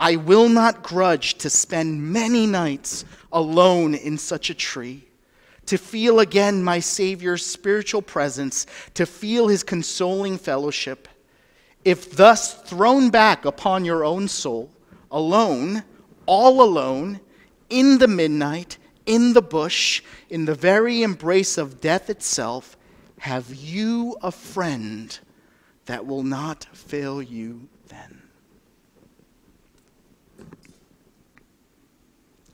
I 0.00 0.16
will 0.16 0.48
not 0.48 0.82
grudge 0.82 1.34
to 1.34 1.50
spend 1.50 2.10
many 2.10 2.46
nights 2.46 3.04
alone 3.30 3.94
in 3.94 4.16
such 4.16 4.48
a 4.48 4.54
tree, 4.54 5.04
to 5.66 5.76
feel 5.76 6.20
again 6.20 6.64
my 6.64 6.78
Savior's 6.78 7.44
spiritual 7.44 8.00
presence, 8.00 8.64
to 8.94 9.04
feel 9.04 9.48
his 9.48 9.62
consoling 9.62 10.38
fellowship. 10.38 11.06
If 11.84 12.16
thus 12.16 12.54
thrown 12.54 13.10
back 13.10 13.44
upon 13.44 13.84
your 13.84 14.02
own 14.02 14.26
soul, 14.26 14.70
alone, 15.10 15.84
all 16.24 16.62
alone, 16.62 17.20
in 17.68 17.98
the 17.98 18.08
midnight, 18.08 18.78
in 19.04 19.34
the 19.34 19.42
bush, 19.42 20.02
in 20.30 20.46
the 20.46 20.54
very 20.54 21.02
embrace 21.02 21.58
of 21.58 21.78
death 21.78 22.08
itself, 22.08 22.74
have 23.18 23.54
you 23.54 24.16
a 24.22 24.32
friend 24.32 25.18
that 25.84 26.06
will 26.06 26.22
not 26.22 26.64
fail 26.72 27.20
you 27.20 27.68
then? 27.88 28.19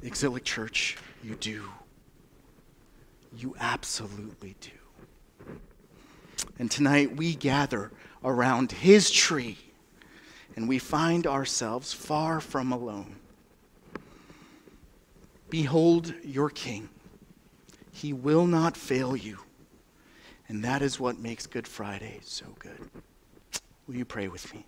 Exilic 0.07 0.45
Church, 0.45 0.97
you 1.23 1.35
do. 1.35 1.65
You 3.37 3.57
absolutely 3.59 4.55
do. 4.61 4.71
And 6.59 6.71
tonight 6.71 7.17
we 7.17 7.35
gather 7.35 7.91
around 8.25 8.73
his 8.73 9.11
tree 9.11 9.59
and 10.55 10.69
we 10.69 10.79
find 10.79 11.27
ourselves 11.27 11.93
far 11.93 12.41
from 12.41 12.73
alone. 12.73 13.17
Behold 15.51 16.15
your 16.25 16.51
king. 16.51 16.89
He 17.93 18.13
will 18.13 18.47
not 18.47 18.77
fail 18.77 19.17
you. 19.17 19.39
And 20.49 20.65
that 20.65 20.83
is 20.83 21.01
what 21.01 21.19
makes 21.19 21.47
Good 21.47 21.67
Friday 21.67 22.21
so 22.23 22.47
good. 22.59 22.91
Will 23.87 23.97
you 23.97 24.05
pray 24.05 24.29
with 24.29 24.53
me? 24.55 24.65